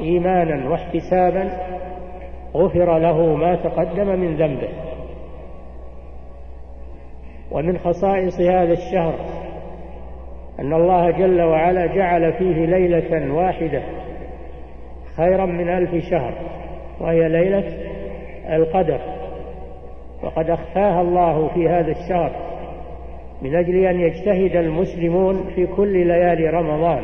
[0.00, 1.50] إيمانا واحتسابا
[2.54, 4.68] غفر له ما تقدم من ذنبه.
[7.50, 9.14] ومن خصائص هذا الشهر
[10.60, 13.82] أن الله جل وعلا جعل فيه ليلة واحدة
[15.16, 16.32] خيرا من ألف شهر
[17.00, 17.64] وهي ليلة
[18.52, 18.98] القدر.
[20.22, 22.30] وقد أخفاها الله في هذا الشهر
[23.42, 27.02] من أجل أن يجتهد المسلمون في كل ليالي رمضان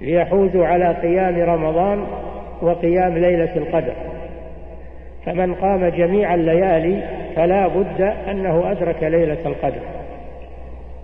[0.00, 2.04] ليحوزوا على قيام رمضان
[2.62, 3.94] وقيام ليلة القدر.
[5.26, 7.02] فمن قام جميع الليالي
[7.36, 10.01] فلا بد أنه أدرك ليلة القدر.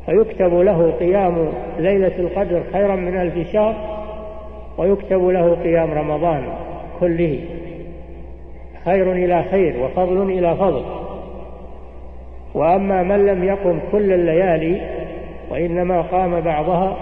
[0.08, 3.74] فيكتب له قيام ليلة القدر خيرا من ألف شهر
[4.78, 6.42] ويكتب له قيام رمضان
[7.00, 7.40] كله
[8.84, 10.82] خير إلى خير وفضل إلى فضل.
[12.54, 14.80] وأما من لم يقم كل الليالي
[15.50, 16.96] وإنما قام بعضها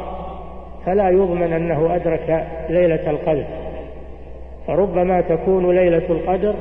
[0.87, 3.45] فلا يضمن أنه أدرك ليلة القدر.
[4.67, 6.55] فربما تكون ليلة القدر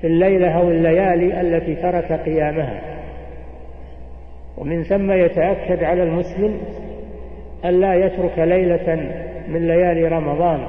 [0.00, 2.97] في الليلة أو الليالي التي ترك قيامها.
[4.58, 6.60] ومن ثم يتأكد على المسلم
[7.64, 9.10] ألا يترك ليلة
[9.48, 10.66] من ليالي رمضان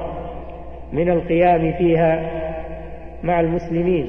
[0.92, 2.30] من القيام فيها
[3.22, 4.06] مع المسلمين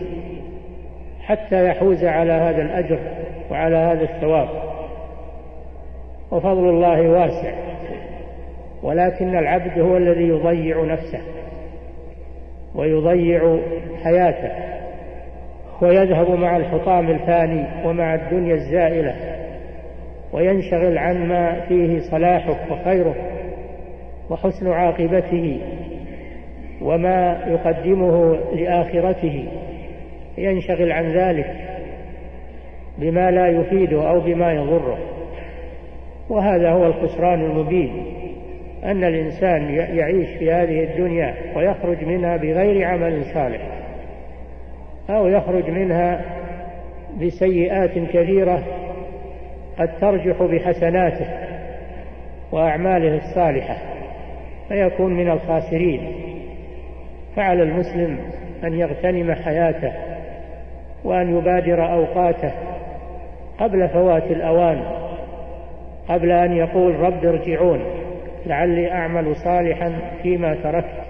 [1.22, 3.00] حتى يحوز على هذا الأجر
[3.52, 4.50] وعلى هذا الثواب.
[6.32, 7.54] وفضل الله واسع
[8.84, 11.22] ولكن العبد هو الذي يضيع نفسه
[12.76, 13.58] ويضيع
[14.04, 14.52] حياته
[15.82, 19.15] ويذهب مع الحطام الفاني ومع الدنيا الزائلة.
[20.34, 23.15] وينشغل عن ما فيه صلاحه وخيره
[24.30, 25.60] وحسن عاقبته
[26.82, 29.46] وما يقدمه لآخرته.
[30.38, 31.56] ينشغل عن ذلك
[32.98, 34.98] بما لا يفيده أو بما يضره.
[36.30, 38.06] وهذا هو الخسران المبين
[38.84, 43.62] أن الإنسان يعيش في هذه الدنيا ويخرج منها بغير عمل صالح
[45.10, 46.22] أو يخرج منها
[47.22, 48.63] بسيئات كثيرة
[49.80, 51.28] قد ترجح بحسناته
[52.52, 53.78] وأعماله الصالحة
[54.70, 56.14] فيكون من الخاسرين.
[57.36, 58.18] فعلى المسلم
[58.64, 59.92] أن يغتنم حياته
[61.04, 62.52] وأن يبادر أوقاته
[63.60, 64.84] قبل فوات الأوان
[66.10, 67.82] قبل أن يقول رب ارجعون
[68.46, 71.02] لعلي أعمل صالحا فيما تركت.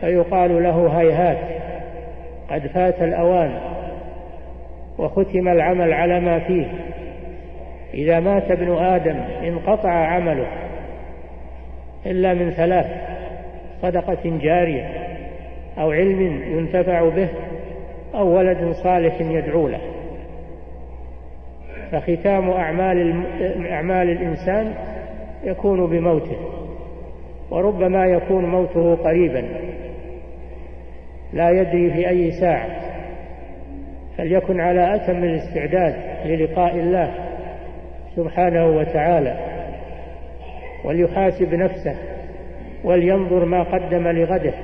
[0.00, 1.38] فيقال له هيهات
[2.50, 3.73] قد فات الأوان.
[4.98, 6.66] وختم العمل على ما فيه.
[7.94, 10.46] إذا مات ابن آدم انقطع عمله.
[12.06, 12.86] إلا من ثلاث
[13.82, 14.88] صدقة جارية
[15.78, 16.20] أو علم
[16.58, 17.28] ينتفع به
[18.14, 19.80] أو ولد صالح يدعو له.
[21.92, 23.24] فختام أعمال
[23.70, 24.74] أعمال الإنسان
[25.44, 26.36] يكون بموته
[27.50, 29.44] وربما يكون موته قريبا.
[31.32, 32.83] لا يدري في أي ساعة.
[34.18, 35.94] فليكن على أتم الاستعداد
[36.26, 37.14] للقاء الله
[38.16, 39.36] سبحانه وتعالى
[40.84, 41.96] وليحاسب نفسه
[42.84, 44.54] ولينظر ما قدم لغده.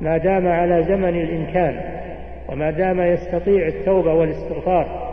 [0.00, 1.80] ما دام على زمن الإمكان
[2.48, 5.12] وما دام يستطيع التوبة والاستغفار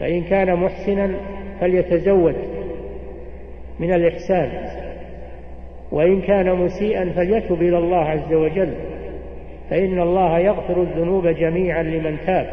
[0.00, 1.10] فإن كان محسنا
[1.60, 2.36] فليتزود
[3.80, 4.50] من الإحسان
[5.92, 8.74] وإن كان مسيئا فليتب إلى الله عز وجل.
[9.70, 12.46] فإن الله يغفر الذنوب جميعا لمن تاب.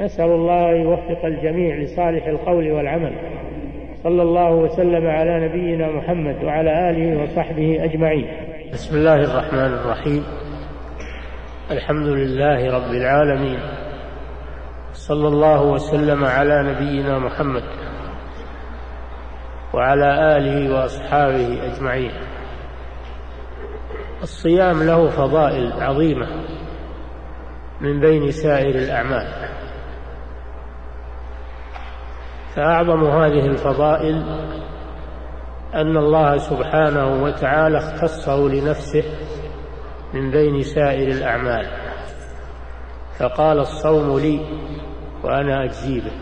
[0.00, 3.12] نسأل الله أن يوفق الجميع لصالح القول والعمل.
[4.02, 8.26] صلى الله وسلم على نبينا محمد وعلى آله وصحبه أجمعين.
[8.72, 10.24] بسم الله الرحمن الرحيم.
[11.70, 13.58] الحمد لله رب العالمين.
[14.92, 17.62] صلى الله وسلم على نبينا محمد
[19.74, 22.10] وعلى آله وأصحابه أجمعين.
[24.24, 26.26] الصيام له فضائل عظيمة
[27.80, 29.26] من بين سائر الأعمال.
[32.56, 34.14] فأعظم هذه الفضائل
[35.74, 39.04] أن الله سبحانه وتعالى اختصه لنفسه
[40.14, 41.66] من بين سائر الأعمال.
[43.18, 44.40] فقال الصوم لي
[45.24, 46.12] وأنا أجزي به.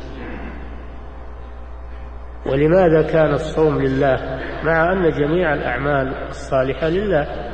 [2.47, 7.53] ولماذا كان الصوم لله؟ مع أن جميع الأعمال الصالحة لله.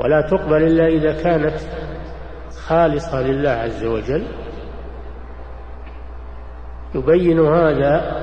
[0.00, 1.58] ولا تقبل إلا إذا كانت
[2.66, 4.26] خالصة لله عز وجل.
[6.94, 8.22] يبين هذا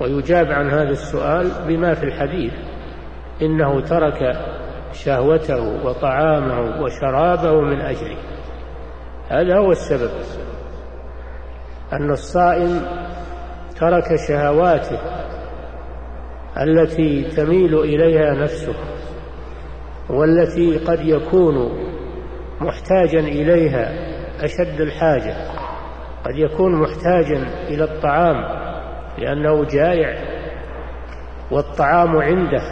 [0.00, 2.52] ويجاب عن هذا السؤال بما في الحديث
[3.42, 4.36] إنه ترك
[4.92, 8.16] شهوته وطعامه وشرابه من أجله.
[9.28, 10.10] هذا هو السبب.
[11.92, 12.80] أن الصائم
[13.76, 14.98] ترك شهواته
[16.60, 18.74] التي تميل إليها نفسه.
[20.10, 21.78] والتي قد يكون
[22.60, 23.92] محتاجا إليها
[24.44, 25.34] أشد الحاجة.
[26.24, 28.44] قد يكون محتاجا إلى الطعام
[29.18, 30.18] لأنه جائع
[31.50, 32.62] والطعام عنده.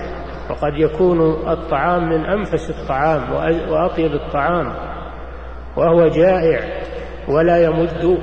[0.51, 3.33] وقد يكون الطعام من أنفس الطعام
[3.71, 4.73] وأطيب الطعام
[5.77, 6.61] وهو جائع
[7.29, 8.19] ولا يمد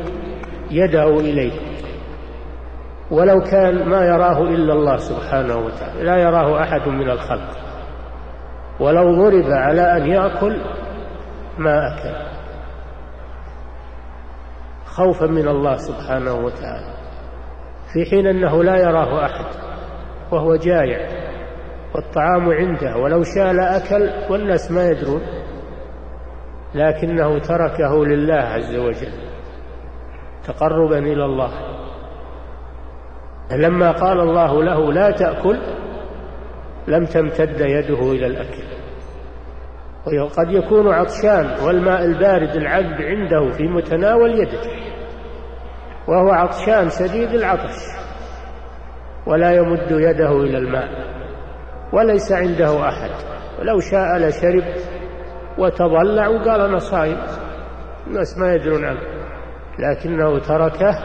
[0.71, 1.51] يده إليه.
[3.11, 7.66] ولو كان ما يراه إلا الله سبحانه وتعالى لا يراه أحد من الخلق.
[8.79, 10.61] ولو ضرب على أن يأكل
[11.57, 12.27] ما أكل.
[14.85, 16.93] خوفا من الله سبحانه وتعالى.
[17.93, 19.45] في حين أنه لا يراه أحد
[20.31, 21.09] وهو جائع
[21.95, 25.21] والطعام عنده ولو شاء لأكل والناس ما يدرون.
[26.75, 29.13] لكنه تركه لله عز وجل
[30.47, 31.51] تقربا إلى الله.
[33.51, 35.57] لما قال الله له لا تأكل
[36.87, 38.66] لم تمتد يده إلى الأكل.
[40.15, 44.61] وقد يكون عطشان والماء البارد العذب عنده في متناول يده.
[46.07, 47.75] وهو عطشان شديد العطش.
[49.27, 50.89] ولا يمد يده إلى الماء.
[51.93, 53.09] وليس عنده أحد.
[53.59, 54.63] ولو شاء لشرب
[55.57, 57.17] وتضلع وقال أنا صايم.
[58.07, 59.01] الناس ما يدرون عنه.
[59.79, 60.95] لكنه تركه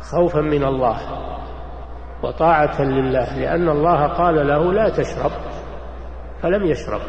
[0.00, 0.96] خوفا من الله
[2.22, 3.38] وطاعة لله.
[3.38, 5.30] لأن الله قال له لا تشرب.
[6.42, 7.00] فلم يشرب.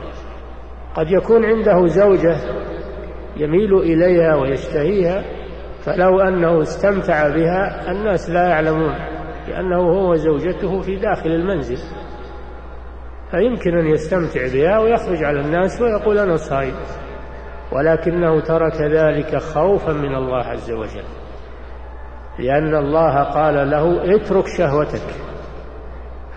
[0.96, 2.36] قد يكون عنده زوجة
[3.38, 5.24] يميل إليها ويشتهيها
[5.86, 8.96] فلو أنه استمتع بها الناس لا يعلمون
[9.48, 11.78] لأنه هو زوجته في داخل المنزل.
[13.32, 16.76] فيمكن أن يستمتع بها ويخرج على الناس ويقول أنا صائم
[17.72, 21.04] ولكنه ترك ذلك خوفا من الله عز وجل.
[22.40, 25.16] لأن الله قال له اترك شهوتك.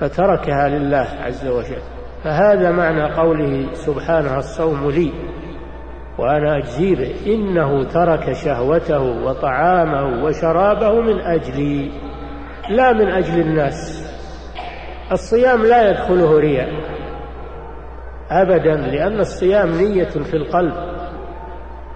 [0.01, 1.83] فتركها لله عز وجل.
[2.25, 5.13] فهذا معنى قوله سبحانه الصوم لي
[6.19, 11.91] وأنا أجزي به إنه ترك شهوته وطعامه وشرابه من أجلي
[12.71, 14.11] لا من أجل الناس.
[15.13, 16.69] الصيام لا يدخله رياء
[18.31, 20.75] أبدا لأن الصيام نية في القلب.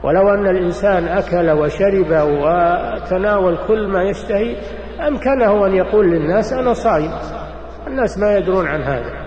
[0.04, 4.56] ولو أن الإنسان أكل وشرب وتناول كل ما يشتهي
[5.08, 7.12] أمكنه أن يقول للناس أنا صائم
[7.86, 9.23] الناس ما يدرون عن هذا.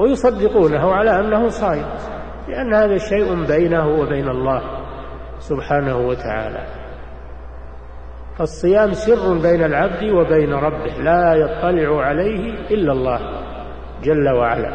[0.00, 1.84] ويصدقونه على أنه صائم
[2.48, 4.62] لأن هذا شيء بينه وبين الله
[5.38, 6.66] سبحانه وتعالى.
[8.38, 13.20] فالصيام سر بين العبد وبين ربه لا يطلع عليه إلا الله
[14.02, 14.70] جل وعلا.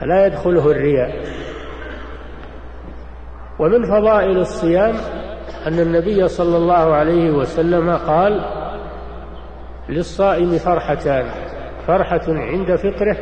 [0.00, 1.10] فلا يدخله الرياء.
[3.58, 4.94] ومن فضائل الصيام
[5.66, 8.40] أن النبي صلى الله عليه وسلم قال
[9.88, 11.24] للصائم فرحتان
[11.86, 13.16] فرحة عند فطره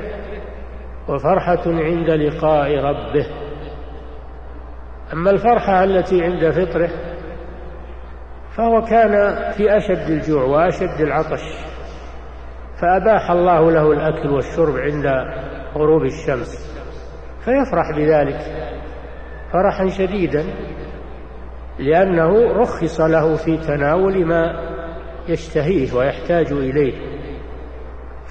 [1.09, 3.27] وفرحة عند لقاء ربه.
[5.13, 6.91] أما الفرحة التي عند فطره
[8.57, 11.43] فهو كان في أشد الجوع وأشد العطش
[12.81, 15.07] فأباح الله له الأكل والشرب عند
[15.75, 16.75] غروب الشمس
[17.45, 18.41] فيفرح بذلك
[19.53, 20.45] فرحا شديدا
[21.79, 24.69] لأنه رخص له في تناول ما
[25.29, 26.95] يشتهيه ويحتاج إليه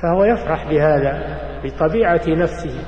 [0.02, 2.80] فهو يفرح بهذا بطبيعة نفسه.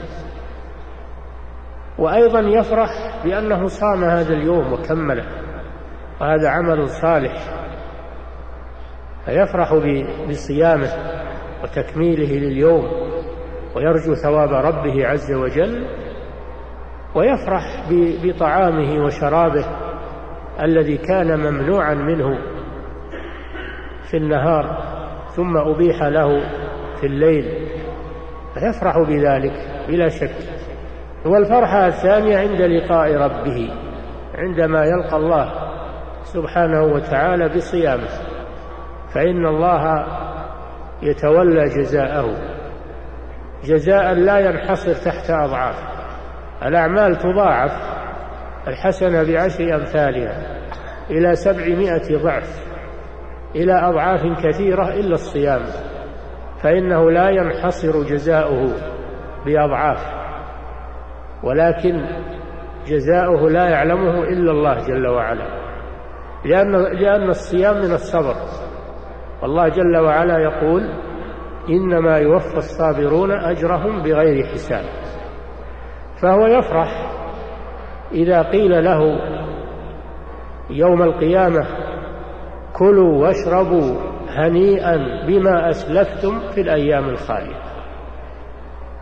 [1.98, 2.90] وأيضا يفرح
[3.24, 5.26] بأنه صام هذا اليوم وكمله
[6.22, 7.60] وهذا عمل صالح.
[9.26, 9.74] فيفرح
[10.30, 10.90] بصيامه
[11.64, 12.86] وتكميله لليوم
[13.76, 15.88] ويرجو ثواب ربه عز وجل
[17.16, 17.64] ويفرح
[18.24, 19.66] بطعامه وشرابه
[20.62, 22.38] الذي كان ممنوعا منه
[24.10, 24.84] في النهار
[25.36, 26.40] ثم أبيح له
[27.00, 27.69] في الليل.
[28.60, 29.54] فيفرح بذلك
[29.88, 30.36] بلا شك.
[31.26, 33.70] والفرحة الثانية عند لقاء ربه
[34.36, 35.52] عندما يلقى الله
[36.24, 38.10] سبحانه وتعالى بصيامه
[39.14, 40.06] فإن الله
[41.02, 42.36] يتولى جزاءه.
[43.64, 45.76] جزاء لا ينحصر تحت أضعاف.
[46.64, 47.72] الأعمال تضاعف
[48.68, 50.60] الحسنة بعشر أمثالها
[51.10, 52.70] إلى سبعمائة ضعف
[53.56, 55.62] إلى أضعاف كثيرة إلا الصيام.
[56.64, 58.74] فإنه لا ينحصر جزاؤه
[59.46, 60.00] بأضعاف
[61.44, 62.06] ولكن
[62.88, 65.60] جزاؤه لا يعلمه إلا الله جل وعلا
[66.46, 68.36] لأن, لأن الصيام من الصبر
[69.42, 70.90] والله جل وعلا يقول
[71.70, 74.86] إنما يوفى الصابرون أجرهم بغير حساب
[76.22, 77.12] فهو يفرح
[78.12, 79.20] إذا قيل له
[80.70, 81.68] يوم القيامة
[82.74, 83.96] كلوا واشربوا
[84.30, 87.56] هنيئا بما أسلفتم في الأيام الخالية.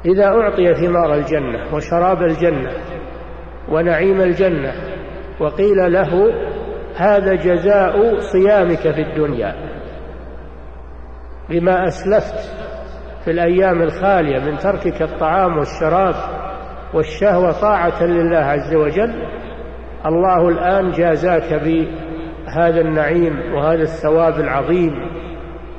[0.05, 2.71] إذا أعطي ثمار الجنة وشراب الجنة
[3.69, 4.73] ونعيم الجنة
[5.39, 6.33] وقيل له
[6.95, 9.55] هذا جزاء صيامك في الدنيا
[11.49, 12.57] بما أسلفت
[13.25, 16.15] في الأيام الخالية من تركك الطعام والشراب
[16.93, 19.27] والشهوة طاعة لله عز وجل
[20.05, 25.16] الله الآن جازاك بهذا النعيم وهذا الثواب العظيم.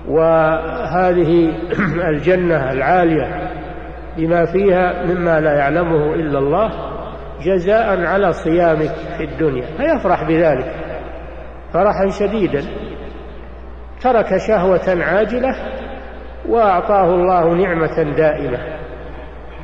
[0.09, 1.55] وهذه
[2.11, 3.51] الجنة العالية
[4.17, 6.71] بما فيها مما لا يعلمه إلا الله
[7.43, 9.67] جزاء على صيامك في الدنيا.
[9.77, 10.75] فيفرح بذلك.
[11.73, 12.65] فرحا شديدا.
[14.01, 15.57] ترك شهوة عاجلة
[16.49, 18.59] وأعطاه الله نعمة دائمة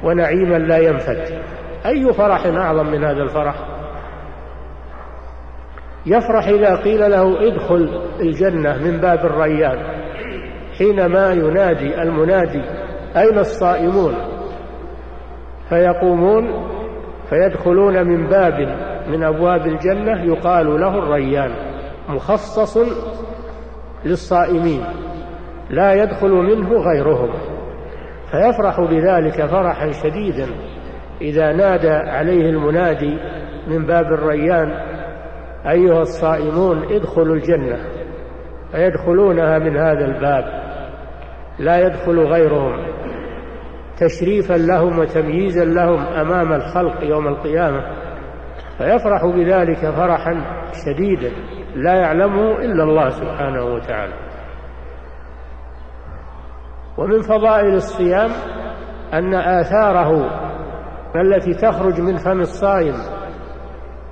[0.04, 1.42] ونعيما لا ينفد.
[1.86, 3.54] أي فرح أعظم من هذا الفرح؟
[6.06, 10.04] يفرح إذا قيل له ادخل الجنة من باب الريان.
[10.78, 12.62] حينما ينادي المنادي
[13.16, 14.14] أين الصائمون؟
[15.68, 16.74] فيقومون
[17.30, 18.54] فيدخلون من باب
[19.08, 21.50] من أبواب الجنة يقال له الريان
[22.08, 22.78] مخصص
[24.04, 24.84] للصائمين
[25.70, 27.30] لا يدخل منه غيرهم.
[28.30, 30.46] فيفرح بذلك فرحا شديدا
[31.20, 33.18] إذا نادى عليه المنادي
[33.66, 34.70] من باب الريان
[35.66, 37.78] أيها الصائمون ادخلوا الجنة.
[38.72, 40.63] فيدخلونها من هذا الباب.
[41.58, 42.86] لا يدخل غيرهم.
[43.96, 47.82] تشريفا لهم وتمييزا لهم أمام الخلق يوم القيامة.
[48.78, 50.44] فيفرح بذلك فرحا
[50.86, 51.30] شديدا.
[51.76, 54.14] لا يعلمه إلا الله سبحانه وتعالى.
[56.98, 58.30] ومن فضائل الصيام
[59.14, 60.30] أن آثاره
[61.16, 62.94] التي تخرج من فم الصائم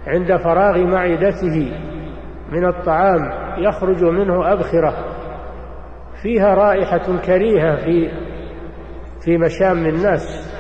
[0.07, 1.73] عند فراغ معدته
[2.53, 5.12] من الطعام يخرج منه أبخرة.
[6.23, 8.11] فيها رائحة كريهة في
[9.25, 10.53] في مشام الناس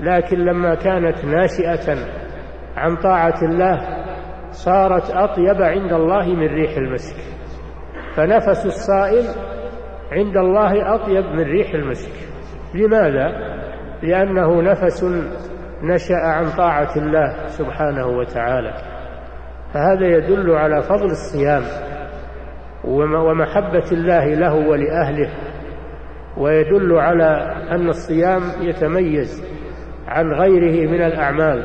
[0.00, 1.96] لكن لما كانت ناشئة
[2.76, 4.04] عن طاعة الله
[4.50, 7.16] صارت أطيب عند الله من ريح المسك.
[8.16, 9.24] فنفس الصائم
[10.12, 12.12] عند الله أطيب من ريح المسك.
[12.74, 13.54] لماذا؟
[14.02, 15.04] لأنه نفس
[15.82, 18.74] نشأ عن طاعة الله سبحانه وتعالى.
[19.74, 21.62] فهذا يدل على فضل الصيام.
[22.86, 25.30] ومحبة الله له ولأهله.
[26.36, 29.44] ويدل على أن الصيام يتميز
[30.08, 31.62] عن غيره من الأعمال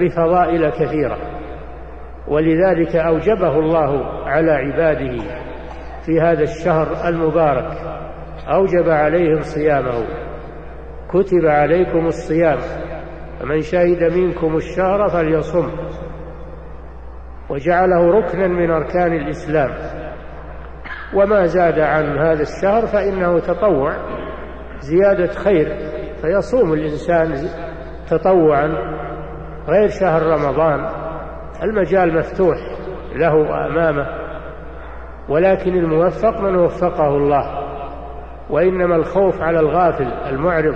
[0.00, 1.18] بفضائل كثيرة.
[2.28, 5.22] ولذلك أوجبه الله على عباده
[6.06, 7.70] في هذا الشهر المبارك.
[8.48, 10.06] أوجب عليهم صيامه.
[11.10, 12.58] كتب عليكم الصيام.
[13.40, 15.70] فمن شهد منكم الشهر فليصم.
[17.50, 19.70] وجعله ركنا من أركان الإسلام.
[21.14, 23.96] وما زاد عن هذا الشهر فإنه تطوع.
[24.80, 25.76] زيادة خير
[26.22, 27.48] فيصوم الإنسان
[28.10, 28.66] تطوعا
[29.68, 30.88] غير شهر رمضان.
[31.62, 32.56] المجال مفتوح
[33.14, 34.06] له أمامه
[35.28, 37.66] ولكن الموفق من وفقه الله.
[38.50, 40.74] وإنما الخوف على الغافل المعرض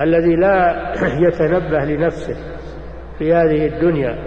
[0.00, 0.92] الذي لا
[1.26, 2.36] يتنبه لنفسه
[3.18, 4.18] في هذه الدنيا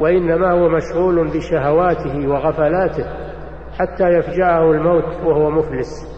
[0.00, 3.04] وإنما هو مشغول بشهواته وغفلاته.
[3.78, 6.14] حتى يفجعه الموت وهو مفلس.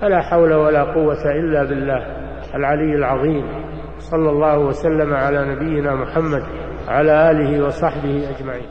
[0.00, 2.06] فلا حول ولا قوة إلا بالله
[2.54, 3.68] العلي العظيم.
[3.98, 6.42] صلى الله وسلم على نبينا محمد
[6.88, 8.68] على آله وصحبه أجمعين.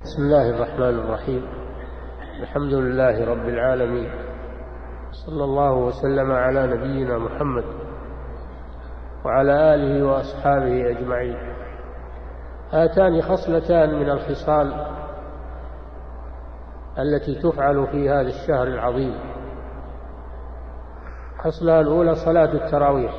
[0.00, 1.42] بسم الله الرحمن الرحيم.
[2.42, 4.10] الحمد لله رب العالمين.
[5.26, 7.64] صلى الله وسلم على نبينا محمد
[9.24, 11.36] وعلى آله وأصحابه أجمعين.
[12.72, 14.86] هاتان خصلتان من الخصال
[16.98, 19.14] التي تفعل في هذا الشهر العظيم.
[21.36, 23.12] الخصلة الأولى صلاة التراويح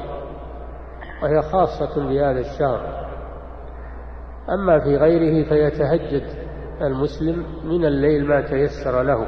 [1.23, 3.05] وهي خاصة بهذا الشهر.
[4.49, 6.23] أما في غيره فيتهجد
[6.81, 9.27] المسلم من الليل ما تيسر له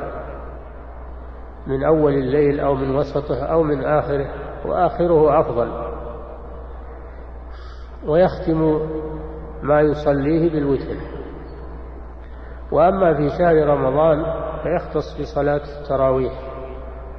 [1.68, 4.30] من أول الليل أو من وسطه أو من آخره
[4.66, 5.98] وآخره أفضل.
[8.06, 8.80] ويختم
[9.64, 11.17] ما يصليه بالوتر.
[12.72, 14.26] وأما في شهر رمضان
[14.64, 16.34] فيختص بصلاة التراويح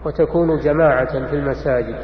[0.06, 1.98] وتكون جماعة في المساجد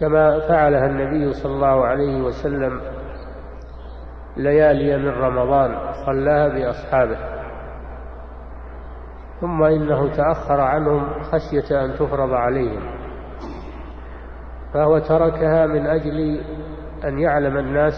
[0.00, 2.80] كما فعلها النبي صلى الله عليه وسلم
[4.36, 5.76] ليالي من رمضان
[6.06, 7.18] صلاها بأصحابه.
[9.40, 12.82] ثم إنه تأخر عنهم خشية أن تفرض عليهم.
[14.74, 16.40] فهو تركها من أجل
[17.04, 17.94] أن يعلم الناس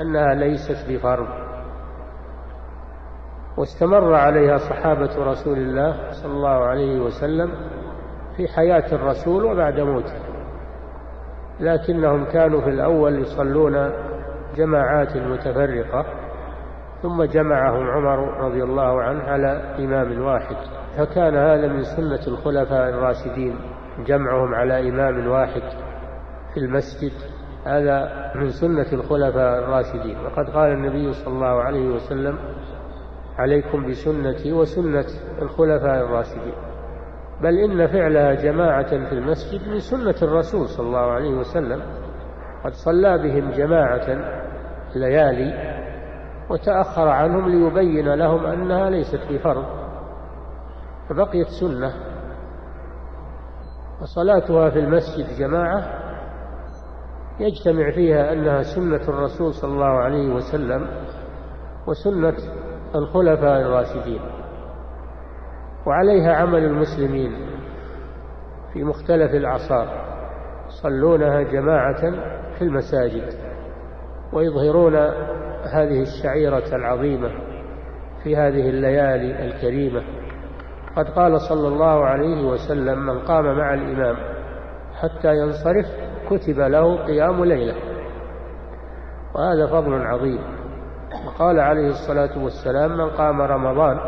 [0.00, 1.45] أنها ليست بفرض.
[3.56, 7.50] واستمر عليها صحابة رسول الله صلى الله عليه وسلم
[8.36, 10.18] في حياة الرسول وبعد موته.
[11.60, 13.92] لكنهم كانوا في الأول يصلون
[14.56, 16.04] جماعات متفرقة
[17.02, 20.56] ثم جمعهم عمر رضي الله عنه على إمام واحد.
[20.98, 23.58] فكان هذا من سنة الخلفاء الراشدين
[24.06, 25.62] جمعهم على إمام واحد
[26.54, 27.12] في المسجد.
[27.66, 30.16] هذا من سنة الخلفاء الراشدين.
[30.24, 32.38] وقد قال النبي صلى الله عليه وسلم
[33.38, 35.06] عليكم بسنتي وسنة
[35.42, 36.54] الخلفاء الراشدين.
[37.42, 41.82] بل إن فعلها جماعة في المسجد من سنة الرسول صلى الله عليه وسلم.
[42.64, 44.06] قد صلى بهم جماعة
[44.94, 45.76] ليالي
[46.50, 49.64] وتأخر عنهم ليبين لهم أنها ليست بفرض
[51.08, 51.92] فبقيت سنة.
[54.02, 56.06] وصلاتها في المسجد جماعة
[57.40, 60.88] يجتمع فيها أنها سنة الرسول صلى الله عليه وسلم
[61.86, 62.36] وسنة
[62.94, 64.20] الخلفاء الراشدين.
[65.86, 67.46] وعليها عمل المسلمين
[68.72, 69.88] في مختلف الأعصار
[70.66, 72.00] يصلونها جماعة
[72.58, 73.28] في المساجد
[74.32, 74.96] ويظهرون
[75.72, 77.30] هذه الشعيرة العظيمة
[78.24, 80.02] في هذه الليالي الكريمة.
[80.96, 84.16] قد قال صلى الله عليه وسلم من قام مع الإمام
[84.94, 85.86] حتى ينصرف
[86.30, 87.74] كتب له قيام ليلة.
[89.34, 90.55] وهذا فضل عظيم.
[91.26, 93.98] وقال عليه الصلاة والسلام من قام رمضان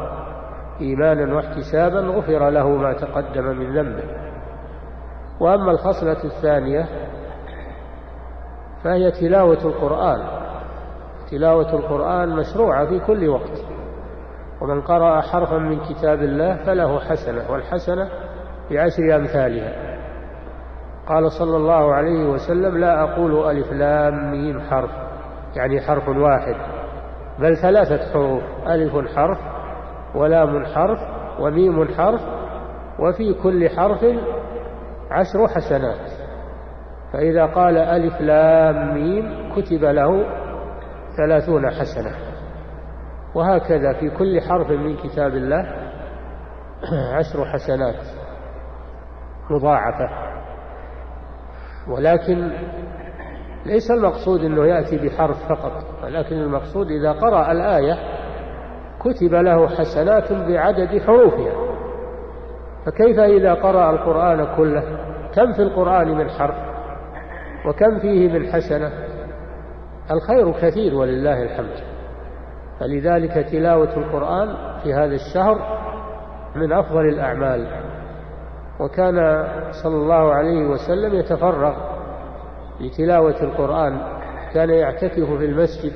[0.81, 4.05] إيمانا واحتسابا غفر له ما تقدم من ذنبه.
[5.41, 6.87] وأما الخصلة الثانية
[8.85, 10.21] فهي تلاوة القرآن.
[11.31, 13.65] تلاوة القرآن مشروعة في كل وقت.
[14.61, 18.09] ومن قرأ حرفا من كتاب الله فله حسنة والحسنة
[18.71, 19.99] بعشر أمثالها.
[21.09, 24.91] قال صلى الله عليه وسلم لا أقول ألف لام ميم حرف
[25.57, 26.78] يعني حرف واحد.
[27.39, 29.39] بل ثلاثة حروف ألف حرف
[30.15, 30.99] ولام حرف
[31.41, 32.21] وميم حرف
[32.99, 34.05] وفي كل حرف
[35.11, 36.11] عشر حسنات.
[37.13, 40.27] فإذا قال ألف لام ميم كتب له
[41.17, 42.11] ثلاثون حسنة.
[43.35, 45.67] وهكذا في كل حرف من كتاب الله
[47.19, 48.07] عشر حسنات
[49.51, 50.09] مضاعفة.
[51.89, 52.53] ولكن
[53.67, 57.99] ليس المقصود أنه يأتي بحرف فقط ولكن المقصود إذا قرأ الآية
[59.01, 61.53] كتب له حسنات بعدد حروفها.
[62.87, 64.83] فكيف إذا قرأ القرآن كله؟
[65.35, 66.57] كم في القرآن من حرف؟
[67.67, 68.93] وكم فيه من حسنة؟
[70.11, 71.77] الخير كثير ولله الحمد.
[72.81, 75.79] فلذلك تلاوة القرآن في هذا الشهر
[76.57, 77.67] من أفضل الأعمال.
[78.81, 79.47] وكان
[79.83, 81.98] صلى الله عليه وسلم يتفرغ
[82.81, 84.01] لتلاوة القرآن
[84.55, 85.93] كان يعتكف في المسجد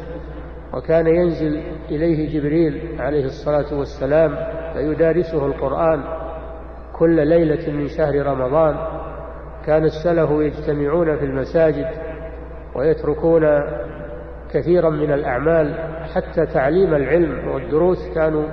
[0.74, 4.36] وكان ينزل إليه جبريل عليه الصلاة والسلام
[4.72, 6.04] فيدارسه القرآن
[6.92, 8.76] كل ليلة من شهر رمضان.
[9.66, 11.88] كان السلف يجتمعون في المساجد
[12.74, 13.42] ويتركون
[14.52, 15.74] كثيرا من الأعمال
[16.14, 18.44] حتى تعليم العلم والدروس كانوا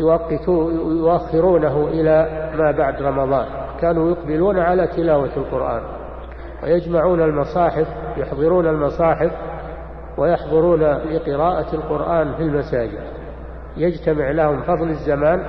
[0.00, 3.46] يؤخرونه إلى ما بعد رمضان.
[3.80, 5.82] كانوا يقبلون على تلاوة القرآن.
[6.64, 7.86] ويجمعون المصاحف
[8.16, 9.32] يحضرون المصاحف
[10.18, 13.00] ويحضرون لقراءة القرآن في المساجد.
[13.76, 15.46] يجتمع لهم فضل الزمان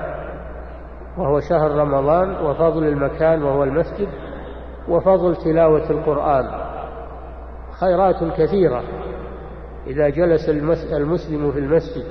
[1.17, 4.07] وهو شهر رمضان وفضل المكان وهو المسجد
[4.89, 6.45] وفضل تلاوة القرآن.
[7.79, 8.83] خيرات كثيرة.
[9.87, 10.49] إذا جلس
[10.93, 12.05] المسلم في المسجد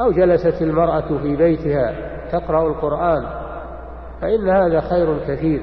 [0.00, 1.94] أو جلست المرأة في بيتها
[2.32, 3.26] تقرأ القرآن
[4.20, 5.62] فإن هذا خير كثير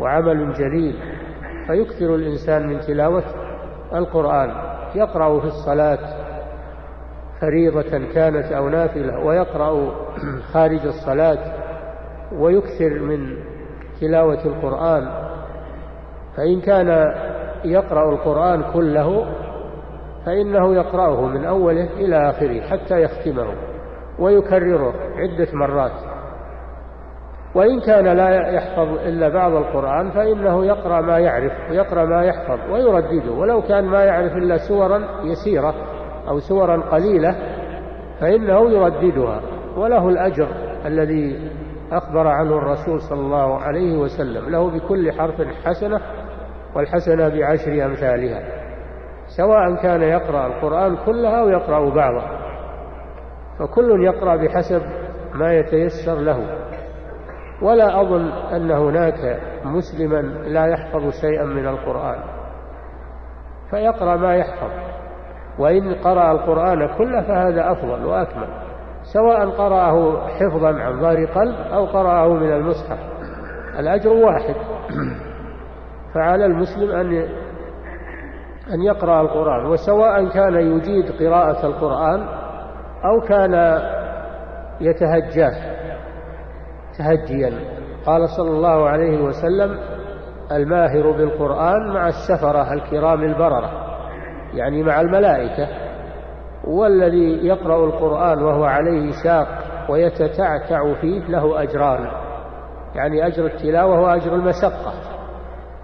[0.00, 1.17] وعمل جليل.
[1.68, 3.24] فيكثر الإنسان من تلاوة
[3.94, 4.50] القرآن
[4.94, 5.98] يقرأ في الصلاة
[7.40, 9.94] فريضة كانت أو نافلة ويقرأ
[10.52, 11.38] خارج الصلاة
[12.32, 13.36] ويكثر من
[14.00, 15.08] تلاوة القرآن.
[16.36, 17.14] فإن كان
[17.64, 19.26] يقرأ القرآن كله
[20.26, 23.46] فإنه يقرأه من أوله إلى آخره حتى يختمه
[24.18, 26.07] ويكرره عدة مرات.
[27.54, 33.32] وإن كان لا يحفظ إلا بعض القرآن فإنه يقرأ ما يعرف ويقرأ ما يحفظ ويردده.
[33.32, 35.74] ولو كان ما يعرف إلا سورا يسيرة
[36.28, 37.36] أو سورا قليلة
[38.20, 39.40] فإنه يرددها.
[39.76, 40.48] وله الأجر
[40.86, 41.50] الذي
[41.92, 44.50] أخبر عنه الرسول صلى الله عليه وسلم.
[44.50, 46.00] له بكل حرف حسنة
[46.76, 48.42] والحسنة بعشر أمثالها.
[49.26, 52.22] سواء كان يقرأ القرآن كله أو يقرأ بعضه.
[53.58, 54.82] فكل يقرأ بحسب
[55.34, 56.67] ما يتيسر له.
[57.62, 62.18] ولا أظن أن هناك مسلما لا يحفظ شيئا من القرآن.
[63.70, 64.70] فيقرأ ما يحفظ.
[65.58, 68.48] وإن قرأ القرآن كله فهذا أفضل وأكمل.
[69.02, 72.98] سواء قرأه حفظا عن ظهر قلب أو قرأه من المصحف.
[73.78, 74.54] الأجر واحد.
[76.14, 77.28] فعلى المسلم أن
[78.74, 79.66] أن يقرأ القرآن.
[79.66, 82.26] وسواء كان يجيد قراءة القرآن
[83.04, 83.82] أو كان
[84.80, 85.77] يتهجاه.
[86.98, 87.52] تهجيا
[88.06, 89.78] قال صلى الله عليه وسلم
[90.52, 93.70] الماهر بالقرآن مع السفرة الكرام البررة
[94.54, 95.68] يعني مع الملائكة
[96.64, 99.46] والذي يقرأ القرآن وهو عليه شاق
[99.88, 102.08] ويتتعتع فيه له أجران
[102.94, 104.92] يعني أجر التلاوة وأجر المشقة.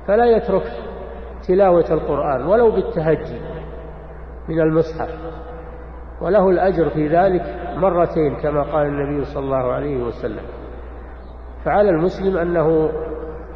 [0.07, 0.73] فلا يترك
[1.49, 3.41] تلاوة القرآن ولو بالتهجي
[4.49, 5.09] من المصحف
[6.21, 7.43] وله الأجر في ذلك
[7.77, 10.64] مرتين كما قال النبي صلى الله عليه وسلم.
[11.65, 12.91] فعلى المسلم أنه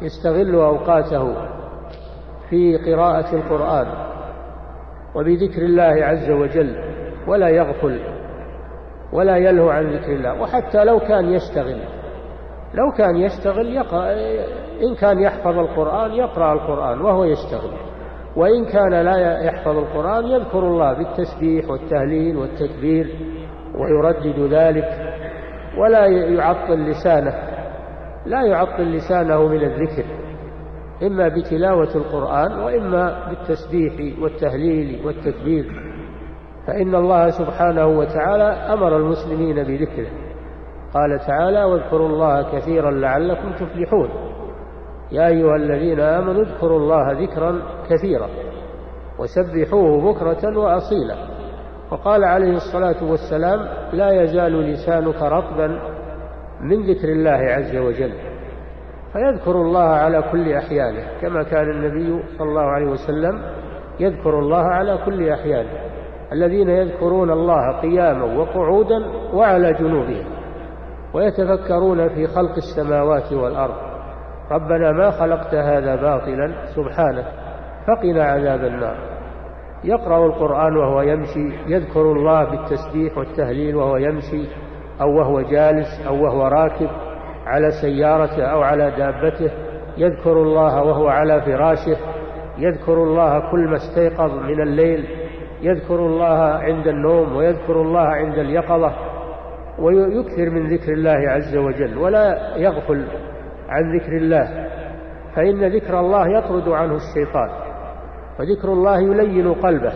[0.01, 1.35] يستغل أوقاته
[2.49, 3.87] في قراءة القرآن
[5.15, 6.75] وبذكر الله عز وجل
[7.27, 7.99] ولا يغفل
[9.13, 11.81] ولا يلهو عن ذكر الله وحتى لو كان يشتغل
[12.73, 14.11] لو كان يشتغل يقرأ
[14.81, 17.71] إن كان يحفظ القرآن يقرأ القرآن وهو يشتغل
[18.35, 23.15] وإن كان لا يحفظ القرآن يذكر الله بالتسبيح والتهليل والتكبير
[23.75, 25.15] ويردد ذلك
[25.77, 27.48] ولا يعطل لسانه
[28.25, 30.05] لا يعطل لسانه من الذكر
[31.03, 35.65] إما بتلاوة القرآن وإما بالتسبيح والتهليل والتكبير
[36.67, 40.09] فإن الله سبحانه وتعالى أمر المسلمين بذكره.
[40.93, 44.09] قال تعالى واذكروا الله كثيرا لعلكم تفلحون
[45.11, 48.29] يا أيها الذين آمنوا اذكروا الله ذكرا كثيرا
[49.19, 51.15] وسبحوه بكرة وأصيلا.
[51.91, 53.59] وقال عليه الصلاة والسلام
[53.93, 55.79] لا يزال لسانك رطبا
[56.61, 58.13] من ذكر الله عز وجل.
[59.13, 63.41] فيذكر الله على كل أحيانه كما كان النبي صلى الله عليه وسلم
[63.99, 65.69] يذكر الله على كل أحيانه.
[66.31, 70.25] الذين يذكرون الله قياما وقعودا وعلى جنوبهم
[71.13, 73.75] ويتفكرون في خلق السماوات والأرض.
[74.51, 77.25] ربنا ما خلقت هذا باطلا سبحانك
[77.87, 78.95] فقنا عذاب النار.
[79.83, 84.45] يقرأ القرآن وهو يمشي يذكر الله بالتسبيح والتهليل وهو يمشي.
[85.01, 86.89] أو وهو جالس أو وهو راكب
[87.45, 89.51] على سيارته أو على دابته
[89.97, 91.97] يذكر الله وهو على فراشه
[92.57, 95.05] يذكر الله كل ما استيقظ من الليل
[95.61, 98.93] يذكر الله عند النوم ويذكر الله عند اليقظة
[99.79, 103.05] ويكثر من ذكر الله عز وجل ولا يغفل
[103.69, 104.67] عن ذكر الله.
[105.35, 107.49] فإن ذكر الله يطرد عنه الشيطان
[108.39, 109.93] وذكر الله يلين قلبه.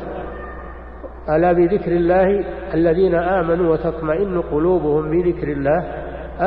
[1.29, 5.83] ألا بذكر الله الذين آمنوا وتطمئن قلوبهم بذكر الله؟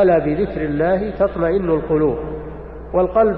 [0.03, 2.17] ألا بذكر الله تطمئن القلوب.
[2.95, 3.37] والقلب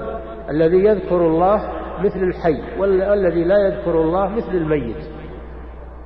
[0.49, 1.61] الذي يذكر الله
[1.99, 5.09] مثل الحي والذي لا يذكر الله مثل الميت.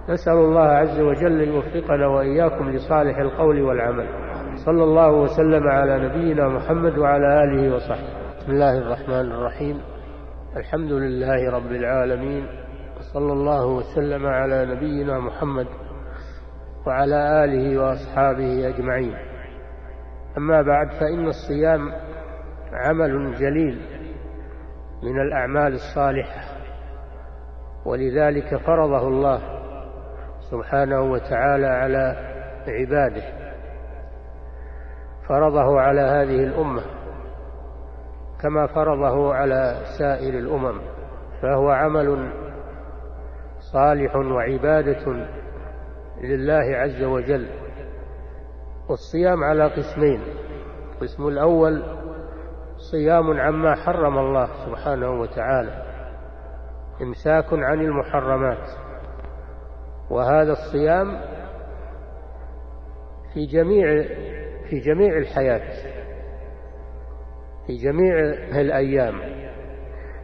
[0.10, 4.06] نسأل الله عز وجل يوفقنا وإياكم لصالح القول والعمل.
[4.66, 8.38] صلى الله وسلم على نبينا محمد وعلى آله وصحبه.
[8.40, 9.82] بسم الله الرحمن الرحيم.
[10.58, 12.63] الحمد لله رب العالمين.
[13.14, 15.68] صلى الله وسلم على نبينا محمد
[16.88, 19.16] وعلى آله وأصحابه أجمعين.
[20.38, 21.92] أما بعد فإن الصيام
[22.74, 23.82] عمل جليل
[25.04, 26.42] من الأعمال الصالحة
[27.86, 29.42] ولذلك فرضه الله
[30.52, 32.16] سبحانه وتعالى على
[32.68, 33.24] عباده.
[35.28, 36.82] فرضه على هذه الأمة
[38.42, 40.82] كما فرضه على سائر الأمم
[41.42, 42.34] فهو عمل
[43.74, 45.28] صالح وعبادة
[46.22, 47.50] لله عز وجل.
[48.90, 50.22] والصيام على قسمين.
[50.94, 51.84] القسم الأول
[52.92, 55.84] صيام عما حرم الله سبحانه وتعالى
[57.02, 58.68] إمساك عن المحرمات.
[60.10, 61.22] وهذا الصيام
[63.34, 64.04] في جميع
[64.70, 65.94] في جميع الحياة
[67.68, 68.20] في جميع
[68.62, 69.20] الأيام.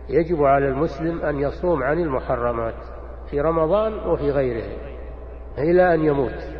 [0.09, 2.98] يجب على المسلم أن يصوم عن المحرمات.
[3.29, 4.77] في رمضان وفي غيره
[5.57, 6.59] إلى أن يموت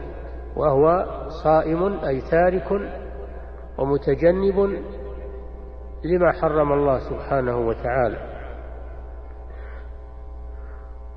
[0.56, 1.06] وهو
[1.44, 2.72] صائم أي تارك
[3.78, 4.84] ومتجنب
[6.06, 8.18] لما حرم الله سبحانه وتعالى.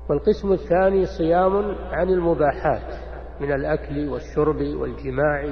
[0.09, 2.93] والقسم الثاني صيام عن المباحات
[3.39, 5.43] من الأكل والشرب والجماع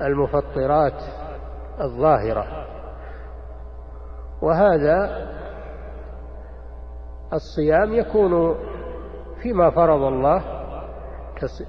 [0.00, 1.02] والمفطرات
[1.80, 2.66] الظاهرة.
[4.42, 5.28] وهذا
[7.32, 8.56] الصيام يكون
[9.42, 10.42] فيما فرض الله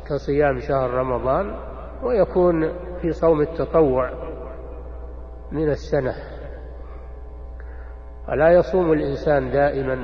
[0.09, 1.55] كصيام شهر رمضان
[2.03, 4.11] ويكون في صوم التطوع
[5.51, 6.13] من السنة.
[8.29, 9.95] ولا يصوم الإنسان دائما؟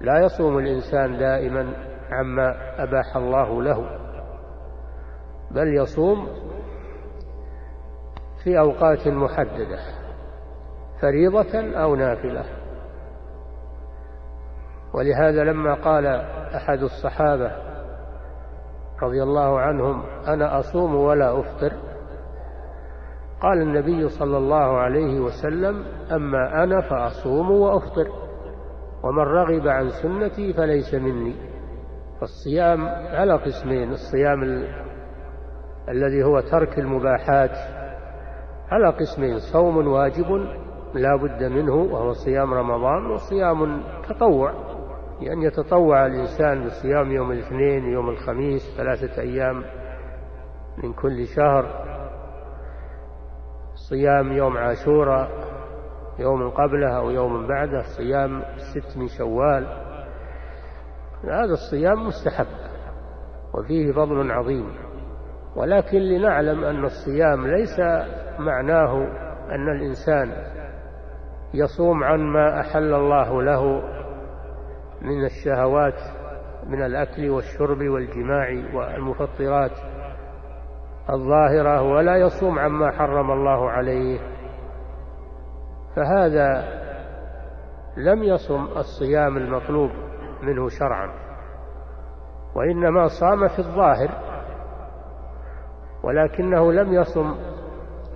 [0.00, 1.72] لا يصوم الإنسان دائما
[2.10, 3.98] عما أباح الله له
[5.50, 6.28] بل يصوم
[8.44, 9.78] في أوقات محددة
[11.00, 12.65] فريضة أو نافلة.
[14.96, 16.06] ولهذا لما قال
[16.56, 17.50] أحد الصحابة
[19.02, 21.72] رضي الله عنهم أنا أصوم ولا أفطر
[23.40, 28.08] قال النبي صلى الله عليه وسلم أما أنا فأصوم وأفطر
[29.04, 31.34] ومن رغب عن سنتي فليس مني.
[32.20, 34.68] فالصيام على قسمين الصيام ال...
[35.88, 37.50] الذي هو ترك المباحات
[38.70, 40.26] على قسمين صوم واجب
[40.94, 44.65] لا بد منه وهو صيام رمضان وصيام تطوع.
[45.20, 49.64] لأن يتطوع الإنسان بصيام يوم الاثنين يوم الخميس ثلاثة أيام
[50.82, 51.66] من كل شهر.
[53.88, 55.30] صيام يوم عاشوراء
[56.18, 59.66] يوم قبله أو يوم بعده صيام الست من شوال.
[61.24, 62.46] هذا الصيام مستحب
[63.54, 64.74] وفيه فضل عظيم.
[65.56, 67.80] ولكن لنعلم أن الصيام ليس
[68.38, 69.06] معناه
[69.50, 70.32] أن الإنسان
[71.54, 73.95] يصوم عن ما أحل الله له
[75.02, 75.98] من الشهوات
[76.66, 79.72] من الأكل والشرب والجماع والمفطرات
[81.10, 84.20] الظاهرة ولا يصوم عما حرم الله عليه.
[85.96, 86.64] فهذا
[87.96, 89.90] لم يصم الصيام المطلوب
[90.42, 91.10] منه شرعا
[92.54, 94.10] وإنما صام في الظاهر
[96.02, 97.34] ولكنه لم يصم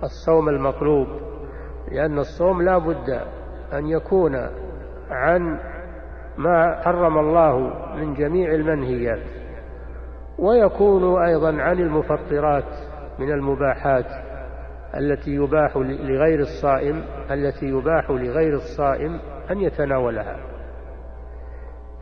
[0.03, 1.07] الصوم المطلوب
[1.91, 3.09] لأن الصوم لا بد
[3.73, 4.35] أن يكون
[5.09, 5.59] عن
[6.37, 9.41] ما حرم الله من جميع المنهيات
[10.39, 12.65] ويكون أيضا عن المفطرات
[13.19, 14.05] من المباحات
[14.97, 19.19] التي يباح لغير الصائم التي يباح لغير الصائم
[19.51, 20.37] أن يتناولها.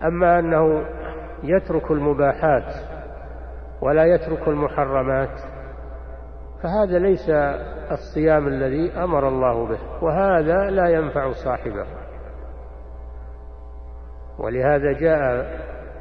[0.03, 0.85] أما أنه
[1.43, 2.73] يترك المباحات
[3.81, 5.39] ولا يترك المحرمات
[6.63, 7.29] فهذا ليس
[7.91, 11.98] الصيام الذي أمر الله به وهذا لا ينفع صاحبه.
[14.39, 15.45] ولهذا جاء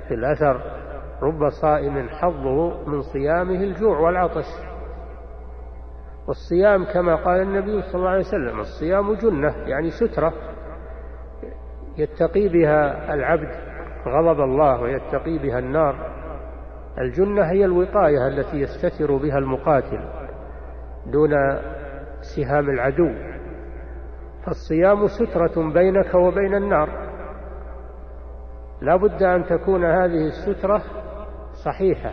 [0.08, 0.60] في الأثر
[1.22, 4.46] رب صائم حظه من صيامه الجوع والعطش.
[6.28, 10.32] والصيام كما قال النبي صلى الله عليه وسلم الصيام جنة يعني سترة.
[11.98, 13.50] يتقي بها العبد
[14.06, 16.18] غضب الله ويتقي بها النار.
[16.98, 20.00] الجنة هي الوقاية التي يستتر بها المقاتل
[21.06, 21.30] دون
[22.36, 23.10] سهام العدو.
[24.46, 27.07] فالصيام سترة بينك وبين النار.
[28.80, 30.82] لا بد أن تكون هذه السترة
[31.64, 32.12] صحيحة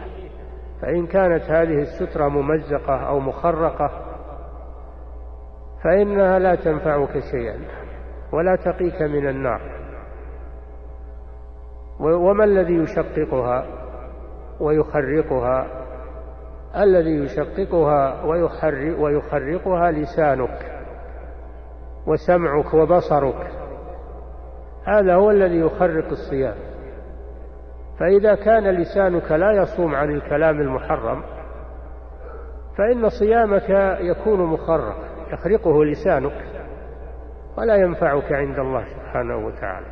[0.81, 3.89] فإن كانت هذه السترة ممزقة أو مخرقة
[5.83, 7.59] فإنها لا تنفعك شيئا
[8.33, 9.61] ولا تقيك من النار.
[11.99, 13.65] وما الذي يشققها
[14.59, 15.67] ويخرقها؟
[16.75, 18.23] الذي يشققها
[18.99, 20.71] ويخرقها لسانك
[22.07, 23.64] وسمعك وبصرك.
[24.85, 26.55] هذا هو الذي يخرق الصيام.
[27.99, 31.23] فإذا كان لسانك لا يصوم عن الكلام المحرم
[32.77, 33.69] فإن صيامك
[33.99, 34.95] يكون مخرق
[35.33, 36.45] يخرقه لسانك
[37.57, 39.87] ولا ينفعك عند الله سبحانه وتعالى.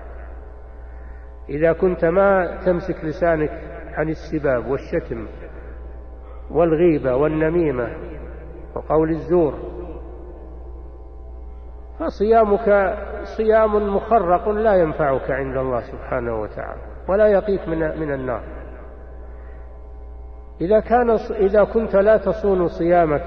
[1.50, 3.52] إذا كنت ما تمسك لسانك
[3.94, 5.28] عن السباب والشتم
[6.52, 7.88] والغيبة والنميمة
[8.76, 9.72] وقول الزور
[12.00, 12.98] فصيامك
[13.38, 18.44] صيام مخرق لا ينفعك عند الله سبحانه وتعالى ولا يقيك من من النار.
[20.62, 23.26] إذا كان إذا كنت لا تصون صيامك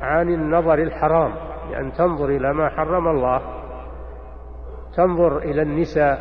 [0.00, 1.34] عن النظر الحرام
[1.70, 3.42] لأن تنظر إلى ما حرم الله
[4.96, 6.18] تنظر إلى النساء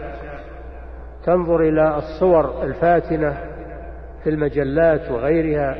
[1.24, 3.38] تنظر إلى الصور الفاتنة
[4.24, 5.76] في المجلات وغيرها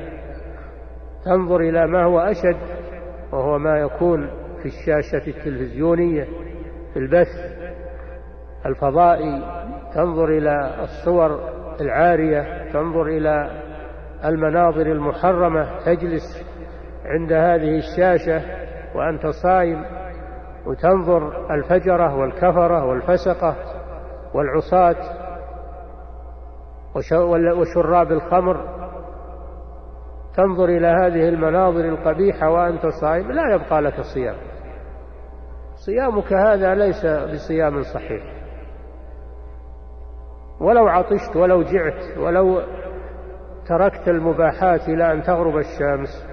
[1.26, 2.58] تنظر إلى ما هو أشد
[3.32, 4.30] وهو ما يكون
[4.62, 6.24] في الشاشة التلفزيونية
[6.94, 7.28] في البث
[8.66, 9.42] الفضائي
[9.96, 11.40] تنظر إلى الصور
[11.82, 13.62] العارية تنظر إلى
[14.26, 16.46] المناظر المحرمة تجلس
[17.06, 18.42] عند هذه الشاشة
[18.96, 19.86] وأنت صائم
[20.66, 23.56] وتنظر الفجرة والكفرة والفسقة
[24.34, 24.96] والعصاة
[27.60, 28.82] وشراب الخمر.
[30.38, 34.36] تنظر إلى هذه المناظر القبيحة وأنت صائم لا يبقى لك صيام.
[35.86, 38.24] صيامك هذا ليس بصيام صحيح.
[40.60, 42.62] ولو عطشت ولو جعت ولو
[43.68, 46.28] تركت المباحات إلى أن تغرب الشمس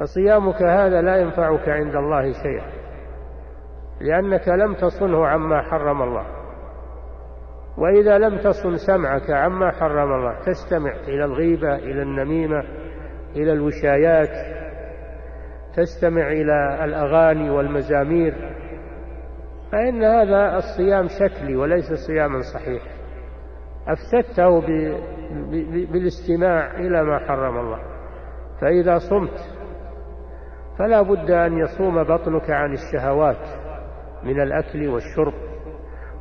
[0.00, 2.70] فصيامك هذا لا ينفعك عند الله شيئا
[4.00, 6.26] لأنك لم تصنه عما حرم الله.
[7.78, 12.60] وإذا لم تصن سمعك عما حرم الله تستمع إلى الغيبة إلى النميمة
[13.36, 14.60] إلى الوشايات
[15.76, 18.34] تستمع إلى الأغاني والمزامير
[19.72, 22.82] فإن هذا الصيام شكلي وليس صياما صحيح
[23.88, 24.60] أفسدته
[25.92, 27.78] بالاستماع إلى ما حرم الله
[28.60, 29.38] فإذا صمت
[30.78, 33.48] فلا بد أن يصوم بطنك عن الشهوات
[34.24, 35.34] من الأكل والشرب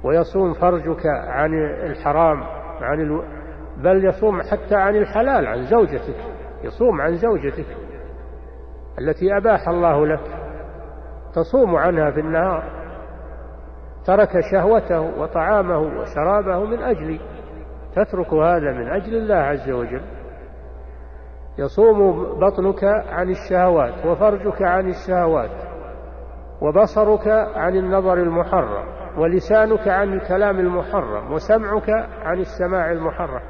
[0.03, 2.43] ويصوم فرجك عن الحرام
[2.81, 3.21] عن.
[3.77, 6.15] بل يصوم حتى عن الحلال عن زوجتك
[6.63, 7.65] يصوم عن زوجتك
[8.99, 10.39] التي أباح الله لك
[11.33, 12.63] تصوم عنها في النهار.
[14.05, 17.19] ترك شهوته وطعامه وشرابه من أجلي
[17.95, 20.01] تترك هذا من أجل الله عز وجل.
[21.57, 25.51] يصوم بطنك عن الشهوات وفرجك عن الشهوات
[26.61, 28.85] وبصرك عن النظر المحرم
[29.17, 31.89] ولسانك عن الكلام المحرم وسمعك
[32.21, 33.41] عن السماع المحرم.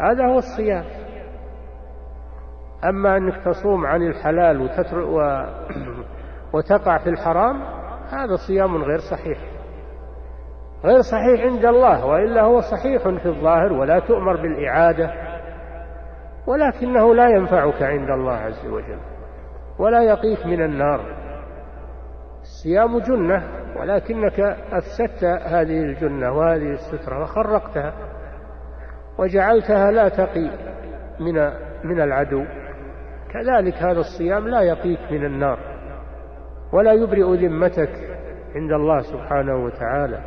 [0.00, 0.84] هذا هو الصيام.
[2.84, 4.60] أما أنك تصوم عن الحلال
[4.94, 5.44] و...
[6.54, 7.60] وتقع في الحرام
[8.10, 9.38] هذا صيام غير صحيح.
[10.84, 15.12] غير صحيح عند الله وإلا هو صحيح في الظاهر ولا تؤمر بالإعادة
[16.46, 18.98] ولكنه لا ينفعك عند الله عز وجل
[19.78, 21.00] ولا يقيك من النار.
[22.40, 23.42] الصيام جنة
[23.76, 24.40] ولكنك
[24.72, 27.92] أفسدت هذه الجنة وهذه السترة وخرقتها
[29.18, 30.50] وجعلتها لا تقي
[31.20, 31.34] من
[31.84, 32.44] من العدو.
[33.30, 35.58] كذلك هذا الصيام لا يقيك من النار
[36.72, 37.90] ولا يبرئ ذمتك
[38.54, 40.20] عند الله سبحانه وتعالى.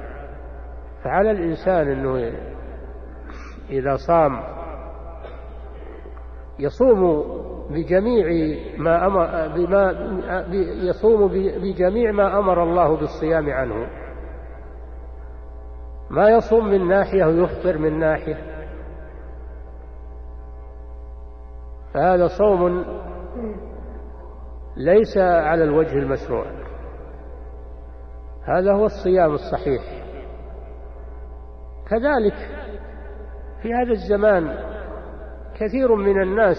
[1.03, 2.31] فعلى الإنسان أنه
[3.69, 4.43] إذا صام
[6.59, 7.23] يصوم
[7.69, 9.91] بجميع ما أمر بما
[10.89, 11.27] يصوم
[11.61, 13.87] بجميع ما أمر الله بالصيام عنه.
[16.09, 18.50] ما يصوم من ناحية ويفطر من ناحية.
[21.93, 22.85] فهذا صوم
[24.77, 26.45] ليس على الوجه المشروع.
[28.43, 29.81] هذا هو الصيام الصحيح.
[31.89, 32.33] كذلك
[33.61, 34.57] في هذا الزمان
[35.55, 36.57] كثير من الناس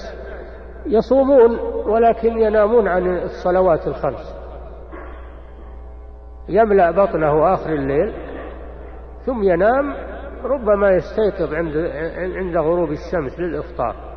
[0.86, 4.36] يصومون ولكن ينامون عن الصلوات الخمس.
[6.48, 8.14] يملأ بطنه آخر الليل
[9.26, 9.94] ثم ينام
[10.44, 11.76] ربما يستيقظ عند
[12.36, 14.11] عند غروب الشمس للإفطار.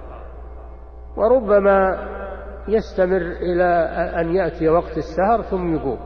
[1.17, 2.07] وربما
[2.67, 3.65] يستمر إلى
[4.21, 5.99] أن يأتي وقت السهر ثم يقوم.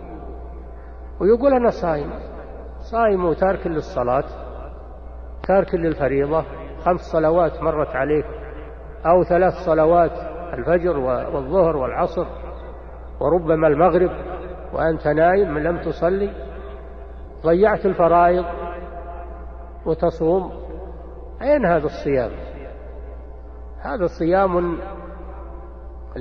[1.22, 2.10] ويقول أنا صايم.
[2.92, 4.24] صايم وتارك للصلاة
[5.48, 6.44] تارك للفريضة.
[6.86, 8.26] خمس صلوات مرت عليك
[9.06, 10.12] أو ثلاث صلوات
[10.54, 12.26] الفجر والظهر والعصر.
[13.20, 14.12] وربما المغرب
[14.74, 16.30] وأنت نايم لم تصلي.
[17.46, 18.46] ضيعت الفرائض
[19.86, 20.52] وتصوم.
[21.42, 22.32] أين هذا الصيام؟
[23.82, 24.78] هذا صيام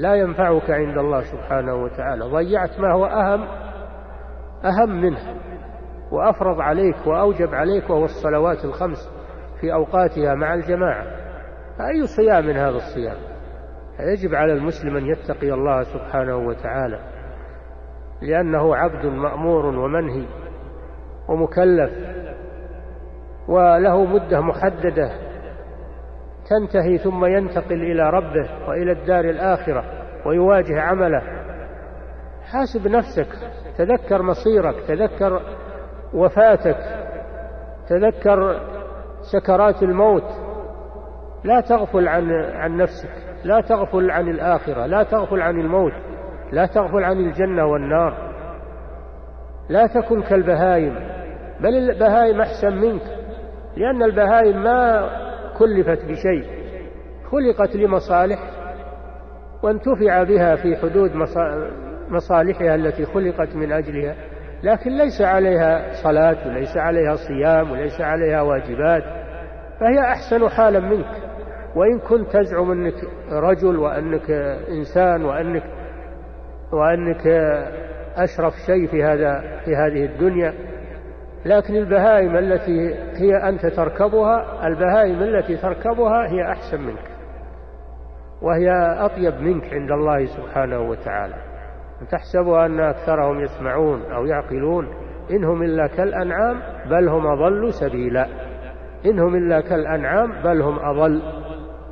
[0.00, 2.24] لا ينفعك عند الله سبحانه وتعالى.
[2.24, 3.48] ضيعت ما هو أهم
[4.64, 5.18] أهم منه
[6.12, 9.10] وأفرض عليك وأوجب عليك وهو الصلوات الخمس
[9.60, 11.04] في أوقاتها مع الجماعة.
[11.80, 13.16] أي صيام من هذا الصيام؟
[14.00, 16.98] يجب على المسلم أن يتقي الله سبحانه وتعالى
[18.22, 20.26] لأنه عبد مأمور ومنهي
[21.28, 21.92] ومكلف
[23.48, 25.10] وله مدة محددة
[26.50, 29.84] تنتهي ثم ينتقل إلى ربه وإلى الدار الآخرة
[30.26, 31.22] ويواجه عمله.
[32.52, 33.28] حاسب نفسك
[33.78, 35.42] تذكر مصيرك تذكر
[36.14, 36.78] وفاتك
[37.88, 38.60] تذكر
[39.32, 40.48] سكرات الموت.
[41.44, 43.10] لا تغفل عن عن نفسك
[43.44, 45.92] لا تغفل عن الآخرة لا تغفل عن الموت
[46.52, 48.28] لا تغفل عن الجنة والنار.
[49.68, 50.94] لا تكن كالبهائم
[51.60, 53.02] بل البهائم أحسن منك
[53.76, 55.08] لأن البهائم ما
[55.58, 56.44] كلفت بشيء
[57.30, 58.38] خلقت لمصالح
[59.62, 61.10] وانتفع بها في حدود
[62.08, 64.14] مصالحها التي خلقت من أجلها.
[64.62, 69.02] لكن ليس عليها صلاة وليس عليها صيام وليس عليها واجبات
[69.80, 71.28] فهي أحسن حالا منك.
[71.76, 72.94] وإن كنت تزعم أنك
[73.32, 74.30] رجل وأنك
[74.68, 75.62] إنسان وأنك
[76.72, 77.26] وأنك
[78.16, 80.54] أشرف شيء في هذا في هذه الدنيا
[81.48, 87.10] لكن البهائم التي هي أنت تركبها البهائم التي تركبها هي أحسن منك.
[88.42, 91.34] وهي أطيب منك عند الله سبحانه وتعالى.
[92.10, 94.88] تحسب أن أكثرهم يسمعون أو يعقلون
[95.30, 98.26] إنهم إلا كالأنعام بل هم أضل سبيلا.
[99.06, 101.22] إنهم إلا كالأنعام بل هم أضل.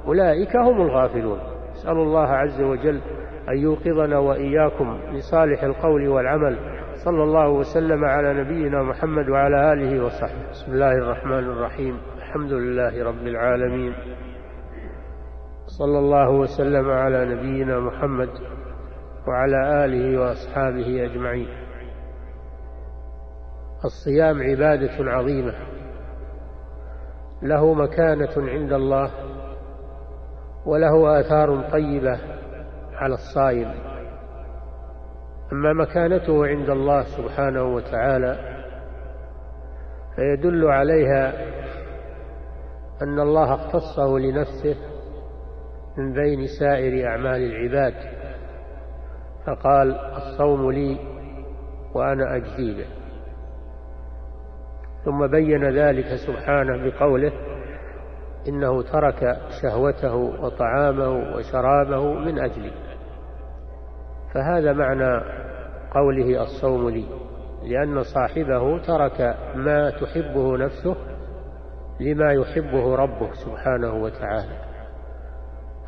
[0.06, 1.38] أولئك هم الغافلون.
[1.72, 3.00] نسأل الله عز وجل
[3.48, 6.75] أن يوقظنا وإياكم لصالح القول والعمل.
[7.04, 10.50] صلى الله وسلم على نبينا محمد وعلى آله وصحبه.
[10.50, 12.00] بسم الله الرحمن الرحيم.
[12.16, 13.94] الحمد لله رب العالمين.
[15.78, 18.28] صلى الله وسلم على نبينا محمد
[19.28, 21.48] وعلى آله وأصحابه أجمعين.
[23.84, 25.54] الصيام عبادة عظيمة.
[27.42, 29.10] له مكانة عند الله
[30.66, 32.18] وله آثار طيبة
[32.94, 33.95] على الصائم.
[35.56, 38.36] أما مكانته عند الله سبحانه وتعالى
[40.16, 41.32] فيدل عليها
[43.02, 44.76] أن الله اختصه لنفسه
[45.98, 47.94] من بين سائر أعمال العباد
[49.46, 50.98] فقال الصوم لي
[51.94, 52.86] وأنا أجزي به.
[55.04, 57.32] ثم بين ذلك سبحانه بقوله
[58.48, 62.72] إنه ترك شهوته وطعامه وشرابه من أجلي.
[64.34, 65.45] فهذا معنى
[65.96, 67.04] قوله الصوم لي
[67.62, 70.96] لأن صاحبه ترك ما تحبه نفسه
[72.00, 74.58] لما يحبه ربه سبحانه وتعالى.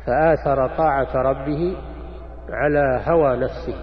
[0.05, 1.77] فآثر طاعة ربه
[2.49, 3.75] على هوى نفسه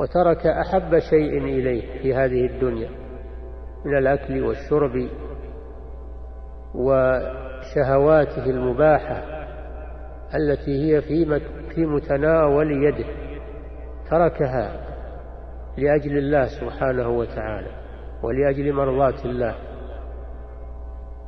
[0.00, 2.90] وترك أحب شيء إليه في هذه الدنيا
[3.84, 5.08] من الأكل والشرب
[6.74, 9.22] وشهواته المباحة
[10.34, 11.02] التي هي
[11.74, 13.23] في متناول يده.
[14.10, 14.80] تركها
[15.78, 17.70] لأجل الله سبحانه وتعالى
[18.22, 19.54] ولأجل مرضاة الله.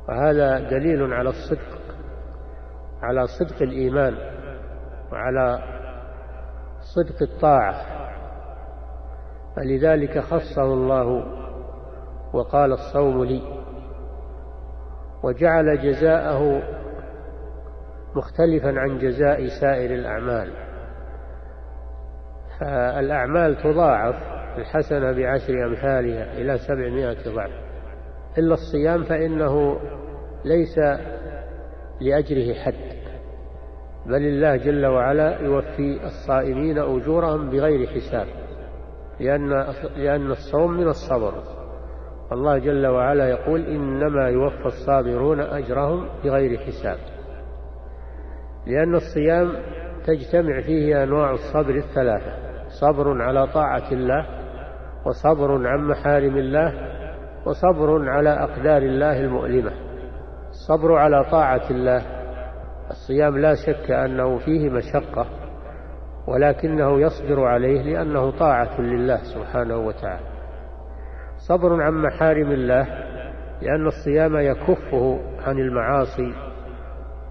[0.09, 1.79] وهذا دليل على الصدق
[3.01, 4.13] على صدق الإيمان
[5.11, 5.59] وعلى
[6.95, 7.75] صدق الطاعة.
[9.55, 11.23] فلذلك خصه الله
[12.33, 13.41] وقال الصوم لي
[15.23, 16.61] وجعل جزاءه
[18.15, 20.66] مختلفا عن جزاء سائر الأعمال.
[22.59, 24.15] فالأعمال تضاعف
[24.57, 27.51] الحسنة بعشر أمثالها إلى سبعمائة ضعف.
[28.37, 29.79] إلا الصيام فإنه
[30.45, 30.77] ليس
[32.01, 32.97] لأجره حد
[34.05, 38.27] بل الله جل وعلا يوفي الصائمين أجورهم بغير حساب
[39.19, 39.49] لأن,
[39.95, 41.33] لأن الصوم من الصبر.
[42.31, 46.97] الله جل وعلا يقول إنما يوفى الصابرون أجرهم بغير حساب
[48.67, 49.53] لأن الصيام
[50.05, 52.46] تجتمع فيه أنواع الصبر الثلاثة.
[52.81, 54.25] صبر على طاعة الله
[55.05, 56.73] وصبر عن محارم الله
[57.45, 59.71] وصبر على أقدار الله المؤلمة.
[60.49, 62.01] الصبر على طاعة الله
[62.89, 65.25] الصيام لا شك أنه فيه مشقة
[66.27, 70.27] ولكنه يصبر عليه لأنه طاعة لله سبحانه وتعالى.
[71.47, 72.83] صبر عن محارم الله
[73.61, 76.33] لأن الصيام يكفه عن المعاصي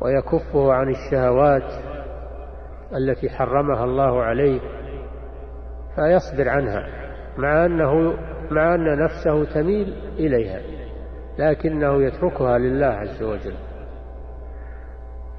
[0.01, 1.73] ويكفه عن الشهوات
[2.97, 4.61] التي حرمها الله عليه
[5.97, 6.87] فيصبر عنها
[7.39, 8.17] مع أنه
[8.51, 10.61] مع أن نفسه تميل إليها
[11.39, 13.55] لكنه يتركها لله عز وجل.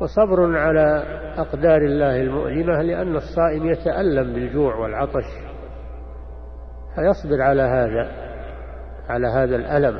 [0.01, 1.03] وصبر على
[1.37, 5.25] أقدار الله المؤلمة لأن الصائم يتألم بالجوع والعطش.
[6.95, 8.11] فيصبر على هذا
[9.09, 9.99] على هذا الألم.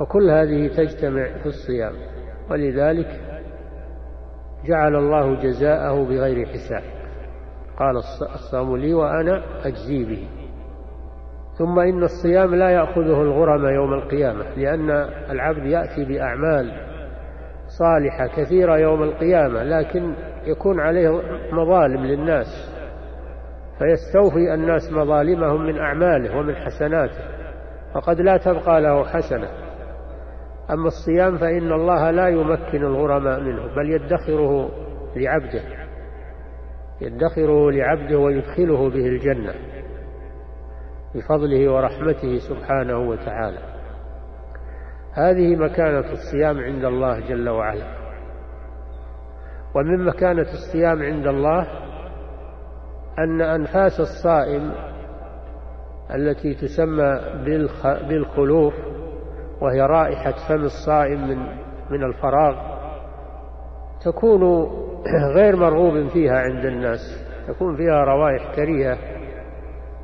[0.00, 1.92] فكل هذه تجتمع في الصيام.
[2.50, 3.20] ولذلك
[4.64, 7.01] جعل الله جزاءه بغير حساب.
[7.82, 7.96] قال
[8.34, 10.28] الصوم لي وأنا أجزي به.
[11.58, 14.90] ثم إن الصيام لا يأخذه الغرم يوم القيامة لأن
[15.30, 16.72] العبد يأتي بأعمال
[17.78, 20.14] صالحة كثيرة يوم القيامة لكن
[20.44, 21.22] يكون عليه
[21.52, 22.46] مظالم للناس
[23.78, 27.24] فيستوفي الناس مظالمهم من أعماله ومن حسناته
[27.94, 29.48] فقد لا تبقى له حسنة.
[30.70, 34.70] أما الصيام فإن الله لا يمكن الغرماء منه بل يدخره
[35.16, 35.81] لعبده.
[37.02, 39.54] يدخره لعبده ويدخله به الجنة
[41.14, 43.58] بفضله ورحمته سبحانه وتعالى.
[45.12, 48.02] هذه مكانة الصيام عند الله جل وعلا.
[49.74, 51.66] ومن مكانة الصيام عند الله
[53.18, 54.72] أن أنفاس الصائم
[56.14, 57.20] التي تسمى
[58.08, 58.74] بالخلوف
[59.60, 61.38] وهي رائحة فم الصائم من
[61.90, 62.56] من الفراغ
[64.04, 64.42] تكون
[65.36, 68.98] غير مرغوب فيها عند الناس تكون فيها روائح كريهة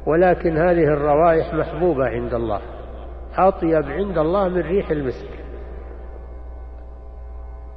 [0.07, 2.61] ولكن هذه الروائح محبوبة عند الله
[3.39, 5.31] أطيب عند الله من ريح المسك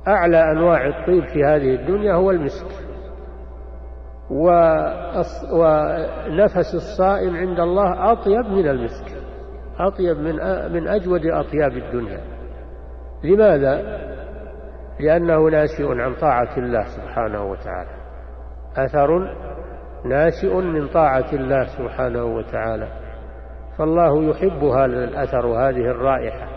[0.07, 2.67] أعلى أنواع الطيب في هذه الدنيا هو المسك
[5.51, 9.05] ونفس الصائم عند الله أطيب من المسك
[9.79, 10.35] أطيب من
[10.73, 12.21] من أجود أطياب الدنيا
[13.23, 14.01] لماذا؟
[14.99, 17.89] لأنه ناشئ عن طاعة الله سبحانه وتعالى.
[18.77, 19.35] أثر
[20.05, 22.87] ناشئ من طاعة الله سبحانه وتعالى.
[23.77, 26.47] فالله يحب هذا الأثر وهذه الرائحة.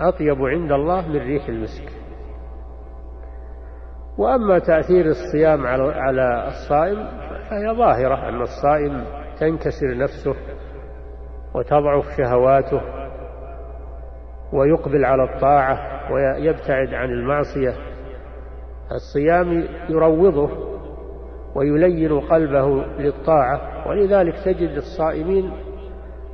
[0.00, 2.02] أطيب عند الله من ريح المسك.
[4.18, 7.06] وأما تأثير الصيام على الصائم
[7.50, 9.04] فهي ظاهرة أن الصائم
[9.40, 10.34] تنكسر نفسه
[11.54, 13.01] وتضعف شهواته
[14.52, 15.78] ويقبل على الطاعة
[16.12, 17.74] ويبتعد عن المعصية.
[18.92, 20.50] الصيام يروضه
[21.54, 25.52] ويلين قلبه للطاعة ولذلك تجد الصائمين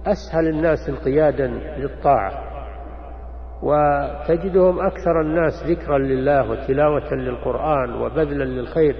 [0.06, 1.46] أسهل الناس انقيادا
[1.78, 2.48] للطاعة
[3.62, 8.96] وتجدهم أكثر الناس ذكرا لله وتلاوة للقرآن وبذلا للخير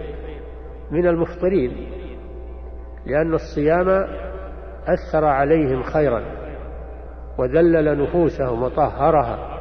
[0.90, 1.90] من المفطرين
[3.06, 3.88] لأن الصيام
[4.86, 6.22] أثر عليهم خيرا.
[7.38, 9.58] وذلل نفوسهم وطهرها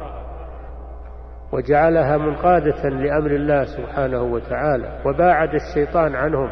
[1.52, 6.50] وجعلها منقادة لأمر الله سبحانه وتعالى وباعد الشيطان عنهم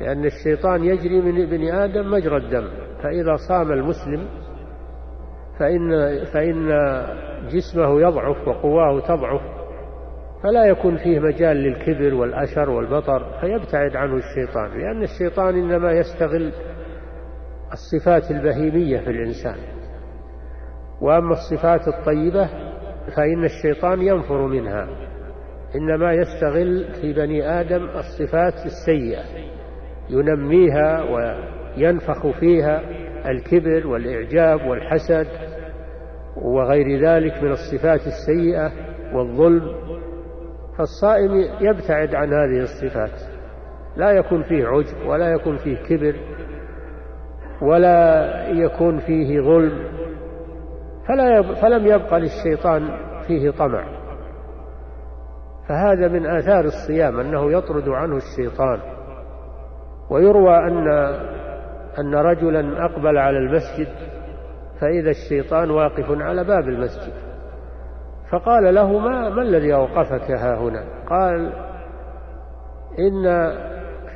[0.00, 2.68] لأن الشيطان يجري من ابن آدم مجرى الدم
[3.02, 4.28] فإذا صام المسلم
[5.58, 5.90] فإن,
[6.24, 6.68] فإن
[7.52, 9.40] جسمه يضعف وقواه تضعف
[10.42, 16.52] فلا يكون فيه مجال للكبر والأشر والبطر فيبتعد عنه الشيطان لأن الشيطان إنما يستغل
[17.72, 19.75] الصفات البهيمية في الإنسان.
[21.00, 22.48] وأما الصفات الطيبة
[23.16, 24.88] فإن الشيطان ينفر منها.
[25.76, 29.22] إنما يستغل في بني آدم الصفات السيئة
[30.10, 32.82] ينميها وينفخ فيها
[33.30, 35.26] الكبر والإعجاب والحسد
[36.36, 38.72] وغير ذلك من الصفات السيئة
[39.14, 39.76] والظلم.
[40.78, 43.20] فالصائم يبتعد عن هذه الصفات
[43.96, 46.14] لا يكون فيه عجب ولا يكون فيه كبر
[47.62, 50.05] ولا يكون فيه ظلم.
[51.08, 52.88] فلا يب فلم يبقى للشيطان
[53.26, 53.84] فيه طمع.
[55.68, 58.80] فهذا من آثار الصيام أنه يطرد عنه الشيطان.
[60.10, 60.88] ويروى أن
[61.98, 63.88] أن رجلا أقبل على المسجد
[64.80, 67.12] فإذا الشيطان واقف على باب المسجد.
[68.32, 71.52] فقال له ما, ما الذي أوقفك ها هنا؟ قال
[72.98, 73.22] إن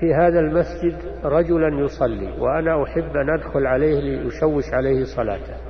[0.01, 5.70] في هذا المسجد رجلا يصلي وأنا أحب أن أدخل عليه ليشوش عليه صلاته.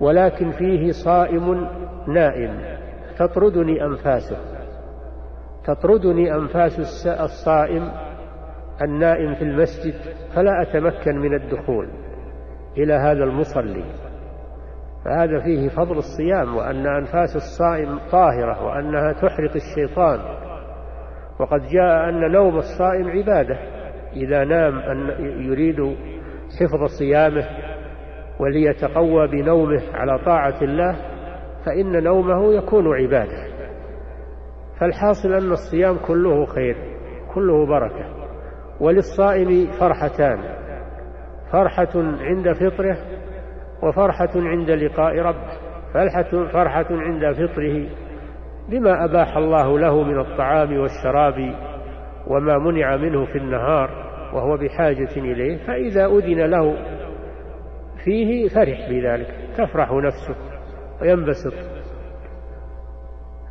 [0.00, 1.68] ولكن فيه صائم
[2.08, 2.58] نائم.
[3.18, 4.36] تطردني أنفاسه.
[5.64, 7.90] تطردني أنفاس الصائم
[8.82, 9.94] النائم في المسجد
[10.34, 11.88] فلا أتمكن من الدخول
[12.76, 13.84] إلى هذا المصلي.
[15.04, 20.20] فهذا فيه فضل الصيام وأن أنفاس الصائم طاهرة وأنها تحرق الشيطان.
[21.40, 23.58] وقد جاء أن نوم الصائم عبادة.
[24.16, 25.10] إذا نام أن
[25.42, 25.96] يريد
[26.60, 27.63] حفظ صيامه
[28.40, 30.96] وليتقوى بنومه على طاعة الله
[31.66, 33.54] فإن نومه يكون عبادة.
[34.80, 36.76] فالحاصل أن الصيام كله خير
[37.34, 38.04] كله بركة.
[38.80, 40.38] وللصائم فرحتان
[41.52, 42.96] فرحة عند فطره
[43.82, 45.58] وفرحة عند لقاء ربه.
[45.94, 47.86] فرحة, فرحة عند فطره
[48.68, 51.54] بما أباح الله له من الطعام والشراب
[52.26, 53.90] وما منع منه في النهار
[54.34, 56.76] وهو بحاجة إليه فإذا أذن له
[58.04, 59.34] فيه فرح بذلك.
[59.58, 60.36] تفرح نفسه
[61.02, 61.54] وينبسط.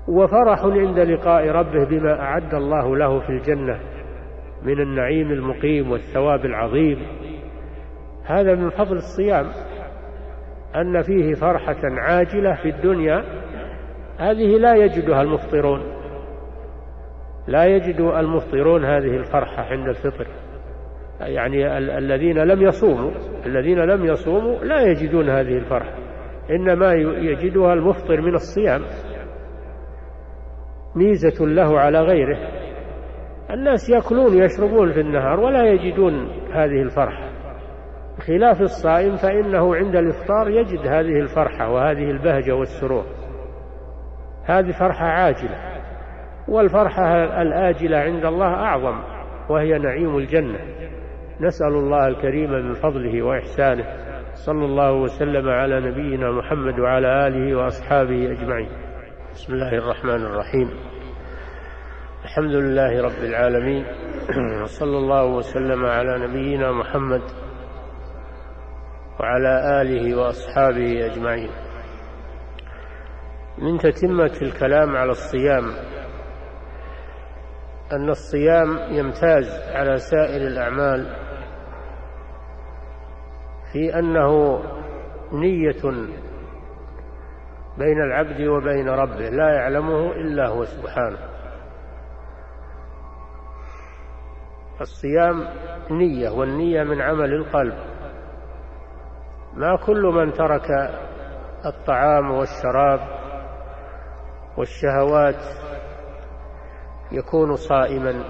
[0.08, 3.80] وفرح عند لقاء ربه بما أعد الله له في الجنة
[4.64, 7.00] من النعيم المقيم والثواب العظيم.
[8.26, 9.50] هذا من فضل الصيام
[10.76, 13.24] أن فيه فرحة عاجلة في الدنيا.
[14.20, 15.82] هذه لا يجدها المفطرون.
[17.48, 20.28] لا يجد المفطرون هذه الفرحة عند الفطر.
[21.28, 23.12] يعني ال- الذين لم يصوموا
[23.46, 25.94] الذين لم يصوموا لا يجدون هذه الفرحة
[26.50, 28.82] إنما يجدها المفطر من الصيام.
[30.96, 32.38] ميزة له على غيره.
[33.52, 37.30] الناس يأكلون ويشربون في النهار ولا يجدون هذه الفرحة
[38.28, 43.04] خلاف الصائم فإنه عند الإفطار يجد هذه الفرحة وهذه البهجة والسرور.
[44.46, 45.74] هذه فرحة عاجلة.
[46.48, 49.04] والفرحة الآجلة عند الله أعظم
[49.50, 50.60] وهي نعيم الجنة.
[51.42, 53.86] نسأل الله الكريم من فضله وإحسانه
[54.34, 58.70] صلى الله وسلم على نبينا محمد وعلى آله وأصحابه أجمعين.
[59.34, 60.70] بسم الله الرحمن الرحيم.
[62.24, 63.86] الحمد لله رب العالمين.
[64.64, 67.22] وصلى الله وسلم على نبينا محمد
[69.20, 71.50] وعلى آله وأصحابه أجمعين.
[73.58, 75.64] من تتمة الكلام على الصيام
[77.94, 79.46] أن الصيام يمتاز
[79.76, 81.16] على سائر الأعمال
[83.72, 84.64] في أنه
[85.32, 85.82] نية
[87.78, 91.18] بين العبد وبين ربه لا يعلمه إلا هو سبحانه.
[94.82, 95.48] الصيام
[95.92, 97.76] نية والنية من عمل القلب.
[99.54, 100.70] ما كل من ترك
[101.66, 103.00] الطعام والشراب
[104.58, 105.44] والشهوات
[107.14, 108.24] يكون صائما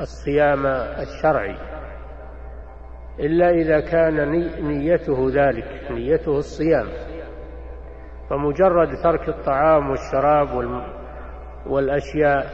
[0.00, 1.56] الصيام الشرعي.
[3.20, 4.30] إلا إذا كان
[4.68, 6.86] نيته ذلك نيته الصيام.
[8.30, 10.82] فمجرد ترك الطعام والشراب
[11.66, 12.46] والأشياء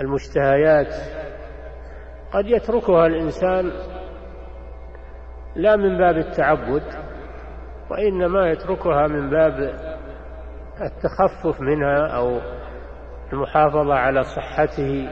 [0.00, 0.94] المشتهيات
[2.32, 3.72] قد يتركها الإنسان
[5.56, 6.82] لا من باب التعبد
[7.90, 9.74] وإنما يتركها من باب
[10.80, 12.40] التخفف منها أو
[13.32, 15.08] المحافظة على صحته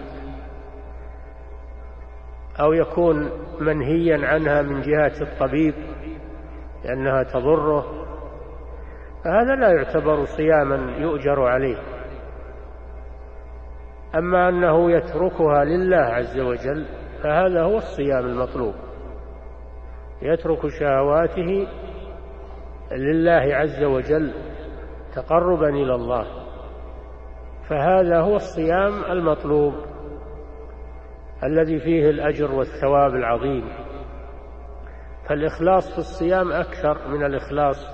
[2.61, 3.31] أو يكون
[3.61, 5.75] منهيا عنها من جهة الطبيب
[6.85, 8.05] لأنها تضره
[9.25, 11.77] فهذا لا يعتبر صياما يؤجر عليه.
[14.15, 16.87] أما أنه يتركها لله عز وجل
[17.23, 18.75] فهذا هو الصيام المطلوب.
[20.23, 21.69] يترك شهواته
[22.93, 24.35] لله عز وجل
[25.15, 26.44] تقربا إلى الله.
[27.69, 29.75] فهذا هو الصيام المطلوب
[31.45, 33.65] الذي فيه الأجر والثواب العظيم.
[35.29, 37.87] فالإخلاص في الصيام أكثر من الإخلاص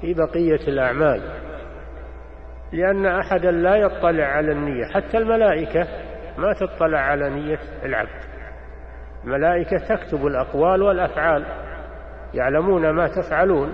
[0.00, 1.22] في بقية الأعمال
[2.72, 5.88] لأن أحدا لا يطلع على النية حتى الملائكة
[6.38, 8.24] ما تطلع على نية العبد.
[9.24, 11.46] الملائكة تكتب الأقوال والأفعال
[12.34, 13.72] يعلمون ما تفعلون.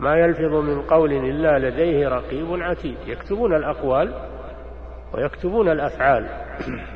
[0.00, 2.96] ما يلفظ من قول إلا لديه رقيب عتيد.
[3.06, 4.14] يكتبون الأقوال
[5.14, 6.28] ويكتبون الأفعال.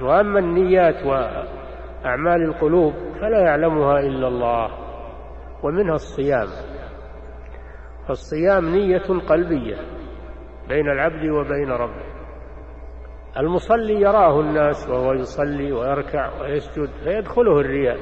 [0.02, 4.70] وأما النيات وأعمال القلوب فلا يعلمها إلا الله
[5.62, 6.48] ومنها الصيام.
[8.09, 9.77] فالصيام نية قلبية
[10.68, 12.06] بين العبد وبين ربه.
[13.36, 17.98] المصلي يراه الناس وهو يصلي ويركع ويسجد فيدخله الرياء.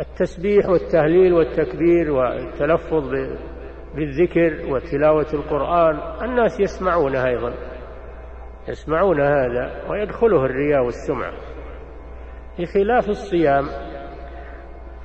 [0.00, 3.10] التسبيح والتهليل والتكبير والتلفظ
[3.94, 7.54] بالذكر وتلاوة القرآن الناس يسمعونه أيضا.
[8.68, 11.32] يسمعون هذا ويدخله الرياء والسمعة.
[12.58, 13.64] بخلاف الصيام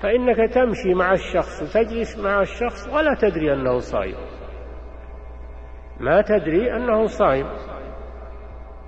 [0.03, 4.17] فإنك تمشي مع الشخص وتجلس مع الشخص ولا تدري أنه صائم
[5.99, 7.47] ما تدري أنه صائم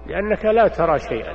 [0.07, 1.33] لأنك لا ترى شيئا.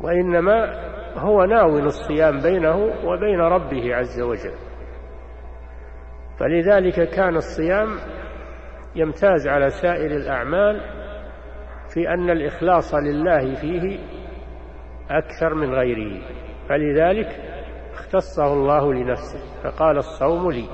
[0.00, 0.88] وإنما
[1.18, 4.54] هو ناول الصيام بينه وبين ربه عز وجل.
[6.40, 7.88] فلذلك كان الصيام
[8.96, 10.80] يمتاز على سائر الأعمال
[11.94, 13.98] في أن الإخلاص لله فيه
[15.10, 16.22] أكثر من غيره.
[16.68, 17.28] فلذلك
[17.92, 20.68] اختصه الله لنفسه فقال الصوم لي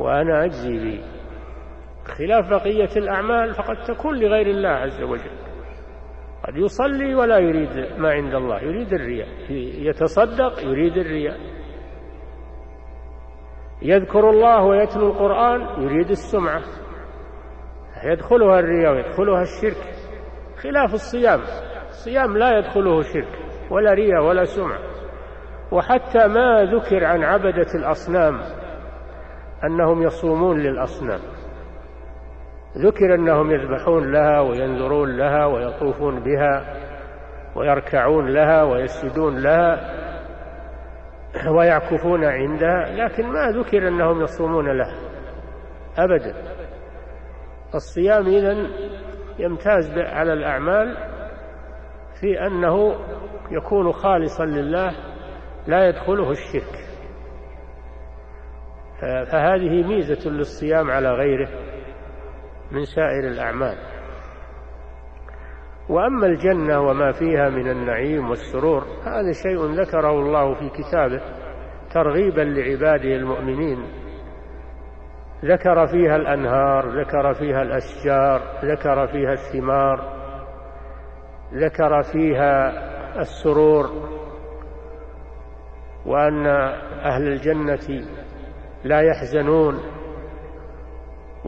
[0.00, 1.04] وأنا أجزي به.
[2.04, 5.47] خلاف بقية الأعمال فقد تكون لغير الله عز وجل.
[6.48, 9.28] قد يصلي ولا يريد ما عند الله يريد الرياء.
[9.88, 11.36] يتصدق يريد الرياء.
[13.82, 16.62] يذكر الله ويتلو القرآن يريد السمعة.
[18.04, 19.94] يدخلها الرياء ويدخلها الشرك.
[20.62, 21.40] خلاف الصيام.
[21.88, 23.38] الصيام لا يدخله شرك
[23.70, 24.80] ولا رياء ولا سمعة.
[25.72, 28.40] وحتى ما ذكر عن عبدة الأصنام
[29.64, 31.20] أنهم يصومون للأصنام.
[32.78, 36.76] ذكر أنهم يذبحون لها وينذرون لها ويطوفون بها
[37.56, 39.98] ويركعون لها ويسجدون لها
[41.50, 44.96] ويعكفون عندها لكن ما ذكر أنهم يصومون لها
[45.98, 46.34] أبدا.
[47.74, 48.70] الصيام إذن
[49.38, 50.96] يمتاز على الأعمال
[52.20, 52.94] في أنه
[53.50, 54.92] يكون خالصا لله
[55.66, 56.78] لا يدخله الشرك.
[59.32, 61.48] فهذه ميزة للصيام على غيره.
[62.72, 63.76] من سائر الأعمال.
[65.88, 71.20] وأما الجنة وما فيها من النعيم والسرور هذا شيء ذكره الله في كتابه
[71.94, 73.78] ترغيبا لعباده المؤمنين.
[75.44, 80.18] ذكر فيها الأنهار ذكر فيها الأشجار ذكر فيها الثمار
[81.54, 82.72] ذكر فيها
[83.20, 83.90] السرور.
[86.06, 86.46] وأن
[87.04, 88.06] أهل الجنة
[88.84, 89.97] لا يحزنون.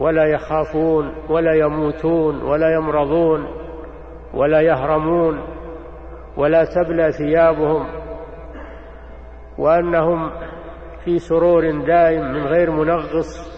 [0.01, 3.47] ولا يخافون ولا يموتون ولا يمرضون
[4.33, 5.39] ولا يهرمون
[6.37, 7.87] ولا تبلى ثيابهم
[9.57, 10.31] وأنهم
[11.05, 13.51] في سرور دائم من غير منغص.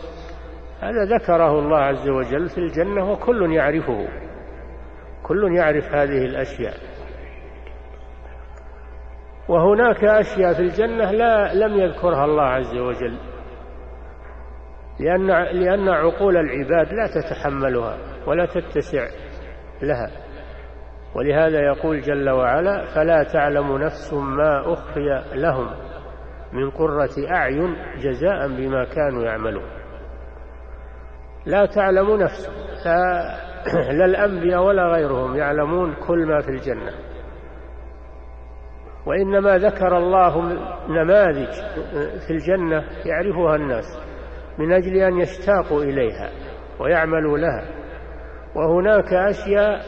[0.79, 4.07] هذا ذكره الله عز وجل في الجنة وكل يعرفه
[5.23, 6.73] كل يعرف هذه الأشياء.
[9.49, 13.32] وهناك أشياء في الجنة لا لم يذكرها الله عز وجل.
[14.99, 15.27] لأن
[15.59, 17.97] لأن عقول العباد لا تتحملها
[18.27, 19.07] ولا تتسع
[19.81, 20.11] لها.
[21.15, 25.69] ولهذا يقول جل وعلا فلا تعلم نفس ما أخفي لهم
[26.53, 29.69] من قرة أعين جزاء بما كانوا يعملون.
[31.45, 32.49] لا تعلم نفس.
[32.85, 36.91] لا الأنبياء ولا غيرهم يعلمون كل ما في الجنة.
[39.05, 40.43] وإنما ذكر الله
[40.89, 41.51] نماذج
[42.27, 44.12] في الجنة يعرفها الناس.
[44.59, 46.29] من أجل أن يشتاقوا إليها
[46.79, 47.63] ويعملوا لها.
[48.55, 49.81] وهناك أشياء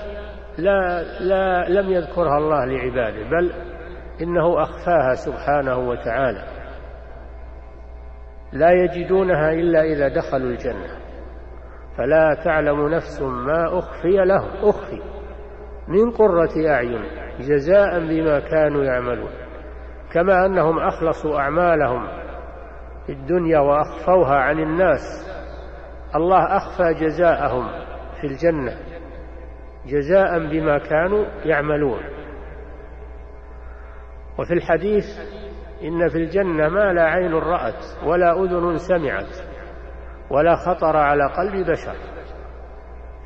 [0.58, 3.52] لا, لا لم يذكرها الله لعباده بل
[4.22, 6.44] إنه أخفاها سبحانه وتعالى.
[8.54, 11.06] لا يجدونها إلا إذا دخلوا الجنة.
[11.98, 15.02] فلا تعلم نفس ما أخفي لهم أخفي
[15.88, 17.04] من قرة أعين
[17.40, 19.32] جزاء بما كانوا يعملون.
[20.14, 22.25] كما أنهم أخلصوا أعمالهم
[23.06, 25.02] في الدنيا وأخفوها عن الناس.
[26.15, 27.68] الله أخفى جزاءهم
[28.22, 28.77] في الجنة
[29.86, 31.99] جزاء بما كانوا يعملون.
[34.40, 35.06] وفي الحديث
[35.84, 39.36] إن في الجنة ما لا عين رأت ولا أذن سمعت
[40.32, 41.95] ولا خطر على قلب بشر.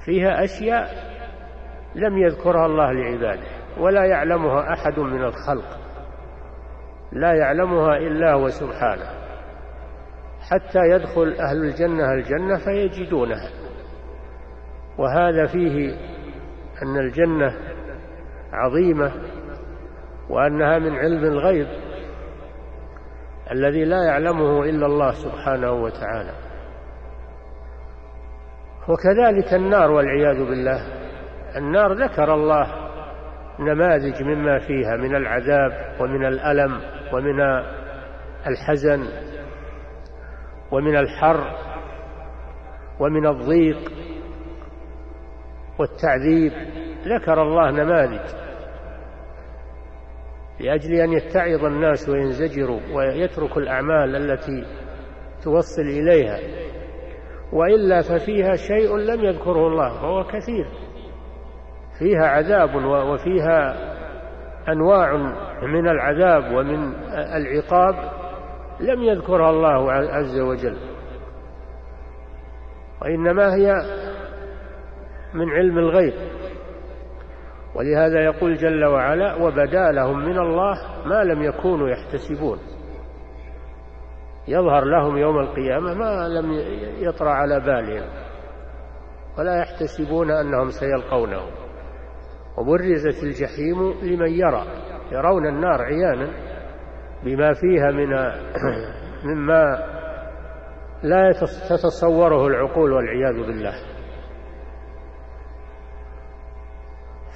[0.05, 0.87] فيها أشياء
[1.95, 3.47] لم يذكرها الله لعباده
[3.77, 5.79] ولا يعلمها أحد من الخلق
[7.11, 9.18] لا يعلمها إلا هو سبحانه.
[10.49, 13.49] حتى يدخل أهل الجنة الجنة فيجدونها.
[14.97, 15.93] وهذا فيه
[16.83, 17.53] أن الجنة
[18.53, 19.11] عظيمة
[20.29, 21.67] وأنها من علم الغيب
[23.51, 26.49] الذي لا يعلمه إلا الله سبحانه وتعالى.
[28.89, 30.81] وكذلك النار والعياذ بالله
[31.57, 32.67] النار ذكر الله
[33.59, 35.71] نماذج مما فيها من العذاب
[36.01, 36.81] ومن الألم
[37.13, 37.39] ومن
[38.47, 39.28] الحزن
[40.71, 41.55] ومن الحر
[42.99, 43.91] ومن الضيق
[45.79, 46.51] والتعذيب
[47.07, 48.35] ذكر الله نماذج.
[50.59, 54.65] لأجل أن يتعظ الناس وينزجروا ويتركوا الأعمال التي
[55.43, 56.39] توصل إليها.
[57.53, 60.67] وإلا ففيها شيء لم يذكره الله وهو كثير.
[61.99, 63.75] فيها عذاب وفيها
[64.69, 65.15] أنواع
[65.61, 68.28] من العذاب ومن العقاب.
[68.79, 70.77] لم يذكرها الله عز وجل.
[73.01, 73.73] وإنما هي
[75.33, 76.13] من علم الغيب.
[77.75, 80.75] ولهذا يقول جل وعلا وبدا لهم من الله
[81.05, 82.59] ما لم يكونوا يحتسبون.
[84.47, 86.51] يظهر لهم يوم القيامة ما لم
[86.99, 88.09] يطرأ على بالهم.
[89.37, 91.41] ولا يحتسبون أنهم سيلقونه
[92.57, 94.63] وبرزت الجحيم لمن يرى.
[95.11, 96.48] يرون النار عيانا.
[97.23, 98.09] بما فيها من
[99.29, 99.83] مما
[101.03, 101.31] لا
[101.69, 103.73] تتصوره العقول والعياذ بالله.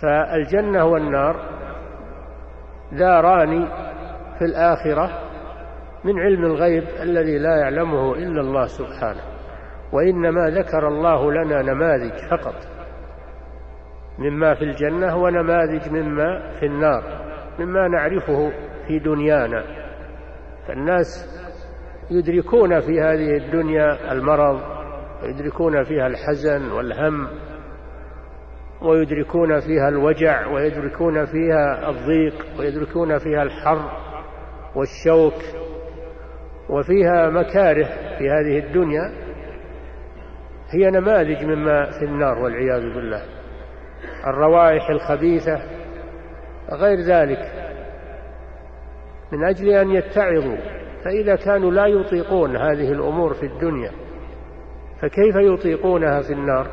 [0.02, 1.36] فالجنة والنار
[2.92, 3.68] داران
[4.40, 5.10] في الآخرة
[6.04, 9.22] من علم الغيب الذي لا يعلمه إلا الله سبحانه.
[9.94, 12.56] وإنما ذكر الله لنا نماذج فقط
[14.20, 17.04] مما في الجنة ونماذج مما في النار
[17.60, 18.52] مما نعرفه
[18.88, 19.64] في دنيانا.
[20.68, 21.30] فالناس
[22.12, 24.62] يدركون في هذه الدنيا المرض
[25.24, 27.28] ويدركون فيها الحزن والهم
[28.82, 33.92] ويدركون فيها الوجع ويدركون فيها الضيق ويدركون فيها الحر
[34.76, 35.34] والشوك
[36.70, 37.86] وفيها مكاره
[38.18, 39.14] في هذه الدنيا.
[40.70, 43.24] هي نماذج مما في النار والعياذ بالله.
[44.28, 45.62] الروائح الخبيثة
[46.72, 47.63] غير ذلك.
[49.34, 50.58] من أجل أن يتعظوا
[51.06, 53.92] فإذا كانوا لا يطيقون هذه الأمور في الدنيا
[55.02, 56.68] فكيف يطيقونها في النار؟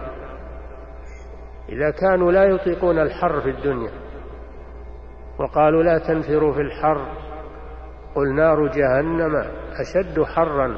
[1.69, 3.91] إذا كانوا لا يطيقون الحر في الدنيا
[5.39, 7.07] وقالوا لا تنفروا في الحر
[8.15, 9.37] قل نار جهنم
[9.81, 10.77] أشد حرا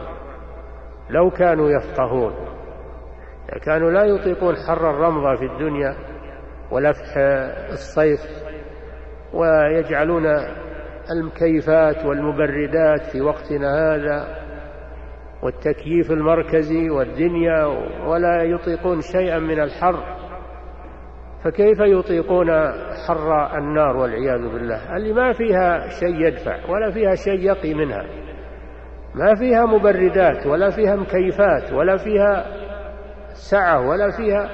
[1.11, 2.33] لو كانوا يفقهون.
[3.49, 5.97] إذا كانوا لا يطيقون حر الرمضة في الدنيا
[6.71, 7.17] ولفح
[7.73, 8.21] الصيف
[9.33, 10.27] ويجعلون
[11.13, 14.43] المكيفات والمبردات في وقتنا هذا
[15.43, 17.65] والتكييف المركزي والدنيا
[18.07, 20.23] ولا يطيقون شيئا من الحر
[21.45, 22.51] فكيف يطيقون
[23.09, 28.03] حر النار والعياذ بالله؟ اللي ما فيها شيء يدفع ولا فيها شيء يقي منها
[29.15, 32.47] ما فيها مبردات ولا فيها مكيفات ولا فيها
[33.33, 34.51] سعة ولا فيها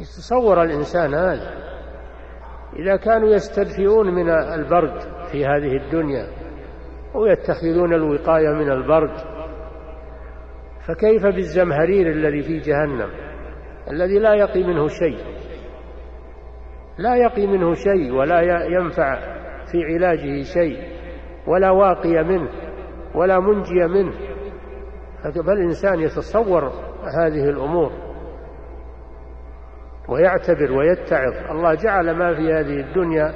[0.00, 1.65] يتصور الإنسان هذا.
[2.78, 5.00] إذا كانوا يستدفئون من البرد
[5.32, 6.26] في هذه الدنيا
[7.14, 9.16] ويتخذون الوقاية من البرد
[10.88, 13.10] فكيف بالزمهرير الذي في جهنم
[13.90, 15.18] الذي لا يقي منه شيء؟
[16.98, 19.20] لا يقي منه شيء ولا ينفع
[19.72, 20.78] في علاجه شيء
[21.46, 22.48] ولا واقي منه
[23.14, 24.12] ولا منجي منه.
[25.46, 26.72] فالإنسان يتصور
[27.20, 28.05] هذه الأمور.
[30.08, 31.50] ويعتبر ويتعظ.
[31.50, 33.34] الله جعل ما في هذه الدنيا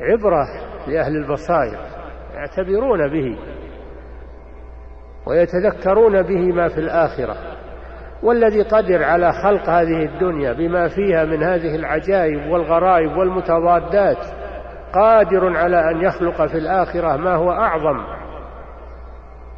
[0.00, 0.46] عبرة
[0.86, 1.78] لأهل البصائر
[2.34, 3.38] يعتبرون به
[5.26, 7.36] ويتذكرون به ما في الآخرة.
[8.22, 14.18] والذي قدر على خلق هذه الدنيا بما فيها من هذه العجائب والغرائب والمتضادات
[14.94, 18.04] قادر على أن يخلق في الآخرة ما هو أعظم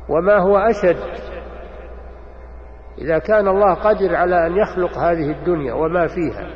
[0.08, 0.96] وما هو أشد.
[2.98, 6.46] إذا كان الله قادر على أن يخلق هذه الدنيا وما فيها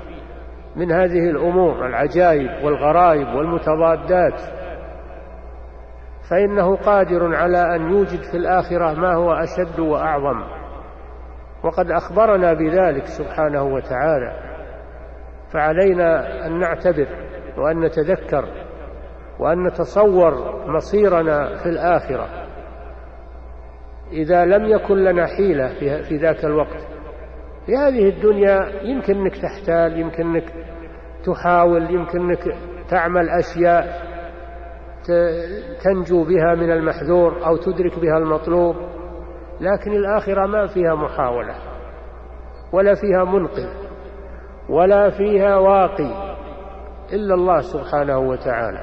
[0.76, 4.40] من هذه الأمور العجائب والغرائب والمتضادات
[6.30, 10.42] فإنه قادر على أن يوجد في الآخرة ما هو أشد وأعظم.
[11.64, 14.32] وقد أخبرنا بذلك سبحانه وتعالى
[15.52, 17.06] فعلينا أن نعتبر
[17.58, 18.44] وأن نتذكر
[19.38, 22.39] وأن نتصور مصيرنا في الآخرة.
[24.12, 25.68] إذا لم يكن لنا حيلة
[26.08, 26.86] في ذاك الوقت.
[27.66, 30.52] في هذه الدنيا يمكن أنك تحتال يمكن أنك
[31.24, 32.44] تحاول يمكن أنك
[32.90, 34.10] تعمل أشياء
[35.84, 38.76] تنجو بها من المحذور أو تدرك بها المطلوب
[39.60, 41.54] لكن الآخرة ما فيها محاولة
[42.72, 43.68] ولا فيها منقذ
[44.68, 46.36] ولا فيها واقي
[47.12, 48.80] إلا الله سبحانه وتعالى.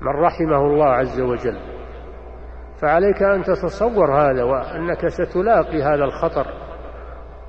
[0.00, 1.71] من رحمه الله عز وجل.
[2.82, 6.46] فعليك أن تتصور هذا وأنك ستلاقي هذا الخطر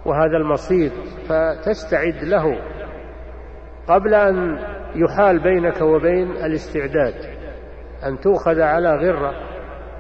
[0.06, 0.92] وهذا المصير
[1.30, 2.60] فتستعد له
[3.88, 4.60] قبل أن
[4.96, 7.14] يحال بينك وبين الاستعداد
[8.06, 9.34] أن تؤخذ على غرة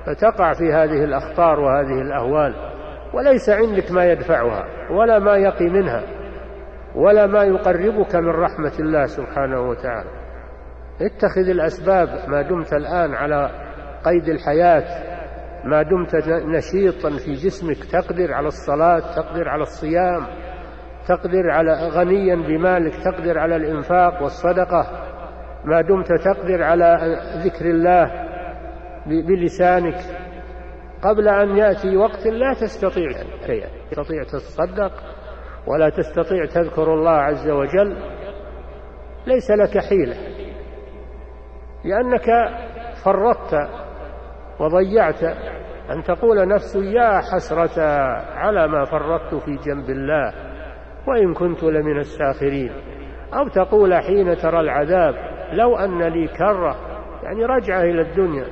[0.05, 2.55] فتقع في هذه الأخطار وهذه الأهوال
[3.13, 6.03] وليس عندك ما يدفعها ولا ما يقي منها
[6.95, 10.09] ولا ما يقربك من رحمة الله سبحانه وتعالى.
[11.01, 13.49] اتخذ الأسباب ما دمت الآن على
[14.05, 15.12] قيد الحياة
[15.65, 20.27] ما دمت نشيطا في جسمك تقدر على الصلاة تقدر على الصيام
[21.07, 25.07] تقدر على غنيا بمالك تقدر على الإنفاق والصدقة.
[25.65, 26.97] ما دمت تقدر على
[27.45, 28.11] ذكر الله
[29.05, 29.95] بلسانك.
[31.03, 33.09] قبل أن يأتي وقت لا تستطيع
[33.45, 33.67] شيئا.
[33.91, 34.91] تستطيع تتصدق
[35.67, 37.97] ولا تستطيع تذكر الله عز وجل.
[39.27, 40.15] ليس لك حيلة.
[41.85, 42.25] لأنك
[43.05, 43.82] فرطت
[44.59, 45.23] وضيعت
[45.89, 47.81] أن تقول نفس يا حسرة
[48.35, 50.33] على ما فرطت في جنب الله
[51.07, 52.71] وإن كنت لمن الساخرين.
[53.33, 55.15] أو تقول حين ترى العذاب
[55.53, 56.75] لو أن لي كرة.
[57.23, 58.45] يعني رجعة إلى الدنيا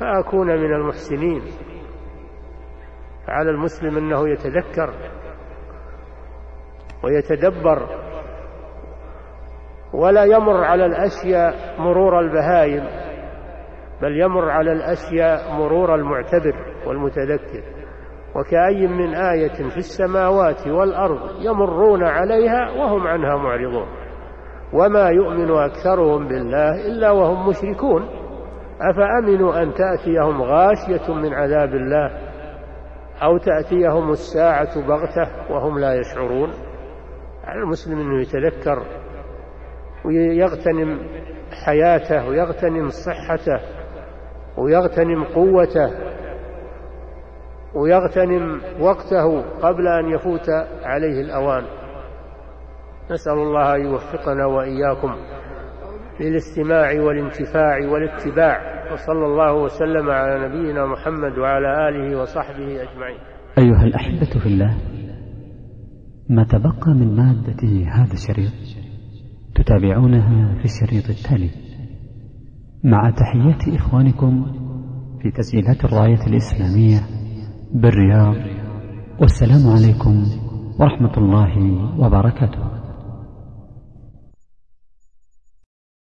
[0.00, 1.42] فأكون من المحسنين.
[3.26, 4.94] فعلى المسلم أنه يتذكر
[7.04, 7.88] ويتدبر
[9.92, 12.99] ولا يمر على الأشياء مرور البهائم.
[14.02, 16.54] بل يمر على الأشياء مرور المعتبر
[16.86, 17.62] والمتذكر
[18.36, 23.86] وكأي من آية في السماوات والأرض يمرون عليها وهم عنها معرضون.
[24.72, 28.08] وما يؤمن أكثرهم بالله إلا وهم مشركون.
[28.80, 32.10] أفأمنوا أن تأتيهم غاشية من عذاب الله
[33.22, 36.50] أو تأتيهم الساعة بغتة وهم لا يشعرون؟
[37.44, 38.82] على المسلم أنه يتذكر
[40.04, 40.98] ويغتنم
[41.64, 43.60] حياته ويغتنم صحته
[44.60, 45.90] ويغتنم قوته
[47.74, 50.50] ويغتنم وقته قبل أن يفوت
[50.82, 51.64] عليه الأوان.
[53.10, 55.16] نسأل الله أن يوفقنا وإياكم
[56.20, 63.18] للاستماع والانتفاع والاتباع وصلى الله وسلم على نبينا محمد وعلى آله وصحبه أجمعين.
[63.58, 64.76] أيها الأحبة في الله
[66.28, 68.52] ما تبقى من مادة هذا الشريط
[69.54, 71.69] تتابعونها في الشريط التالي.
[72.84, 74.46] مع تحيات إخوانكم
[75.22, 77.00] في تسجيلات الراية الإسلامية
[77.74, 78.34] بالرياض.
[79.20, 80.24] والسلام عليكم
[80.80, 81.58] ورحمة الله
[81.98, 82.69] وبركاته.